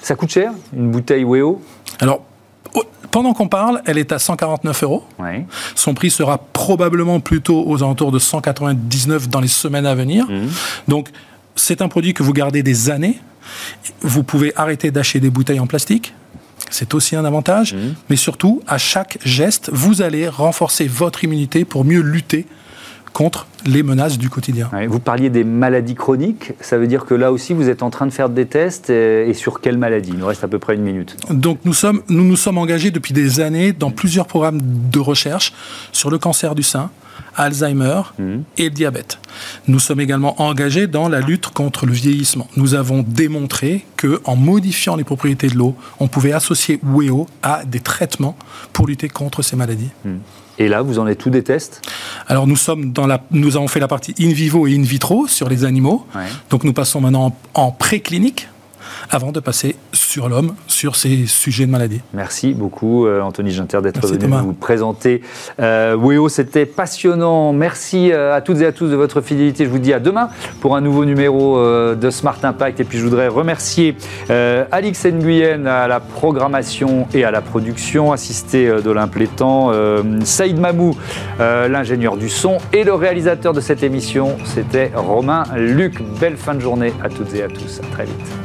Ça 0.01 0.15
coûte 0.15 0.31
cher, 0.31 0.51
une 0.73 0.91
bouteille 0.91 1.25
WEO? 1.25 1.61
Alors, 1.99 2.21
pendant 3.11 3.33
qu'on 3.33 3.49
parle, 3.49 3.81
elle 3.85 3.97
est 3.97 4.13
à 4.13 4.19
149 4.19 4.83
euros. 4.83 5.03
Son 5.75 5.93
prix 5.93 6.09
sera 6.09 6.37
probablement 6.37 7.19
plutôt 7.19 7.65
aux 7.67 7.83
alentours 7.83 8.13
de 8.13 8.19
199 8.19 9.27
dans 9.27 9.41
les 9.41 9.49
semaines 9.49 9.85
à 9.85 9.95
venir. 9.95 10.25
Hmm. 10.25 10.47
Donc, 10.87 11.09
c'est 11.55 11.81
un 11.81 11.87
produit 11.87 12.13
que 12.13 12.23
vous 12.23 12.33
gardez 12.33 12.63
des 12.63 12.89
années. 12.89 13.19
Vous 14.01 14.23
pouvez 14.23 14.53
arrêter 14.55 14.91
d'acheter 14.91 15.19
des 15.19 15.29
bouteilles 15.29 15.59
en 15.59 15.67
plastique. 15.67 16.13
C'est 16.69 16.93
aussi 16.93 17.15
un 17.15 17.25
avantage. 17.25 17.73
Mmh. 17.73 17.77
Mais 18.09 18.15
surtout, 18.15 18.61
à 18.67 18.77
chaque 18.77 19.19
geste, 19.23 19.69
vous 19.71 20.01
allez 20.01 20.27
renforcer 20.27 20.87
votre 20.87 21.23
immunité 21.23 21.63
pour 21.63 21.85
mieux 21.85 22.01
lutter 22.01 22.45
contre 23.15 23.47
les 23.65 23.81
menaces 23.81 24.17
du 24.17 24.29
quotidien. 24.29 24.69
vous 24.89 24.99
parliez 24.99 25.29
des 25.29 25.45
maladies 25.45 25.95
chroniques, 25.95 26.51
ça 26.59 26.77
veut 26.77 26.85
dire 26.85 27.05
que 27.05 27.13
là 27.13 27.31
aussi 27.31 27.53
vous 27.53 27.69
êtes 27.69 27.81
en 27.81 27.89
train 27.89 28.05
de 28.05 28.11
faire 28.11 28.27
des 28.27 28.45
tests 28.45 28.89
et, 28.89 29.33
sur 29.33 29.61
quelles 29.61 29.77
maladies 29.77 30.11
Il 30.11 30.19
nous 30.19 30.25
reste 30.25 30.43
à 30.43 30.49
peu 30.49 30.59
près 30.59 30.75
une 30.75 30.81
minute. 30.81 31.15
Donc 31.29 31.59
nous, 31.63 31.73
sommes, 31.73 32.01
nous 32.09 32.25
nous 32.25 32.35
sommes 32.35 32.57
engagés 32.57 32.91
depuis 32.91 33.13
des 33.13 33.39
années 33.39 33.71
dans 33.71 33.89
plusieurs 33.89 34.27
programmes 34.27 34.59
de 34.61 34.99
recherche 34.99 35.53
sur 35.93 36.11
le 36.11 36.17
cancer 36.17 36.55
du 36.55 36.63
sein, 36.63 36.89
Alzheimer 37.35 38.01
mmh. 38.17 38.37
et 38.57 38.63
le 38.65 38.69
diabète. 38.69 39.19
Nous 39.67 39.79
sommes 39.79 39.99
également 39.99 40.41
engagés 40.41 40.87
dans 40.87 41.09
la 41.09 41.19
lutte 41.19 41.47
contre 41.47 41.85
le 41.85 41.93
vieillissement. 41.93 42.47
Nous 42.55 42.73
avons 42.73 43.03
démontré 43.05 43.85
que 43.97 44.21
en 44.23 44.35
modifiant 44.35 44.95
les 44.95 45.03
propriétés 45.03 45.47
de 45.47 45.55
l'eau, 45.55 45.75
on 45.99 46.07
pouvait 46.07 46.31
associer 46.31 46.79
WEO 46.83 47.27
à 47.43 47.65
des 47.65 47.79
traitements 47.79 48.37
pour 48.73 48.87
lutter 48.87 49.09
contre 49.09 49.41
ces 49.41 49.55
maladies. 49.55 49.89
Mmh. 50.03 50.15
Et 50.57 50.69
là, 50.69 50.81
vous 50.81 50.99
en 50.99 51.07
êtes 51.07 51.17
tous 51.17 51.29
des 51.29 51.43
tests? 51.43 51.81
Alors 52.27 52.47
nous 52.47 52.55
sommes 52.55 52.93
dans 52.93 53.07
la, 53.07 53.21
nous 53.31 53.57
avons 53.57 53.67
fait 53.67 53.81
la 53.81 53.89
partie 53.89 54.15
in 54.19 54.31
vivo 54.31 54.67
et 54.67 54.75
in 54.75 54.83
vitro 54.83 55.27
sur 55.27 55.49
les 55.49 55.65
animaux. 55.65 56.07
Donc 56.49 56.63
nous 56.63 56.71
passons 56.71 57.01
maintenant 57.01 57.35
en, 57.53 57.61
en 57.65 57.71
préclinique 57.71 58.47
avant 59.09 59.31
de 59.31 59.39
passer 59.39 59.75
sur 59.93 60.29
l'homme, 60.29 60.55
sur 60.67 60.95
ces 60.95 61.25
sujets 61.25 61.65
de 61.65 61.71
maladie. 61.71 62.01
Merci 62.13 62.53
beaucoup, 62.53 63.05
euh, 63.05 63.21
Anthony 63.21 63.51
Ginter, 63.51 63.81
d'être 63.81 64.05
venu 64.07 64.27
vous 64.41 64.53
présenter. 64.53 65.21
Euh, 65.59 65.95
WEO, 65.95 66.29
c'était 66.29 66.65
passionnant. 66.65 67.53
Merci 67.53 68.11
euh, 68.11 68.35
à 68.35 68.41
toutes 68.41 68.61
et 68.61 68.65
à 68.65 68.71
tous 68.71 68.87
de 68.87 68.95
votre 68.95 69.21
fidélité. 69.21 69.65
Je 69.65 69.69
vous 69.69 69.79
dis 69.79 69.93
à 69.93 69.99
demain 69.99 70.29
pour 70.61 70.75
un 70.75 70.81
nouveau 70.81 71.05
numéro 71.05 71.57
euh, 71.57 71.95
de 71.95 72.09
Smart 72.09 72.37
Impact. 72.41 72.79
Et 72.79 72.83
puis, 72.83 72.97
je 72.97 73.03
voudrais 73.03 73.27
remercier 73.27 73.95
Alix 74.71 75.05
Nguyen 75.05 75.65
à 75.65 75.87
la 75.87 75.99
programmation 75.99 77.07
et 77.13 77.23
à 77.23 77.31
la 77.31 77.41
production, 77.41 78.11
assisté 78.11 78.81
d'Olympe 78.83 79.15
Létang, 79.15 79.71
Saïd 80.23 80.59
Mamou, 80.59 80.95
l'ingénieur 81.39 82.17
du 82.17 82.29
son, 82.29 82.57
et 82.73 82.83
le 82.83 82.93
réalisateur 82.93 83.53
de 83.53 83.61
cette 83.61 83.83
émission, 83.83 84.37
c'était 84.43 84.91
Romain 84.95 85.43
Luc. 85.55 86.01
Belle 86.19 86.37
fin 86.37 86.55
de 86.55 86.59
journée 86.59 86.93
à 87.03 87.09
toutes 87.09 87.33
et 87.35 87.43
à 87.43 87.47
tous. 87.47 87.79
À 87.79 87.93
très 87.93 88.05
vite. 88.05 88.44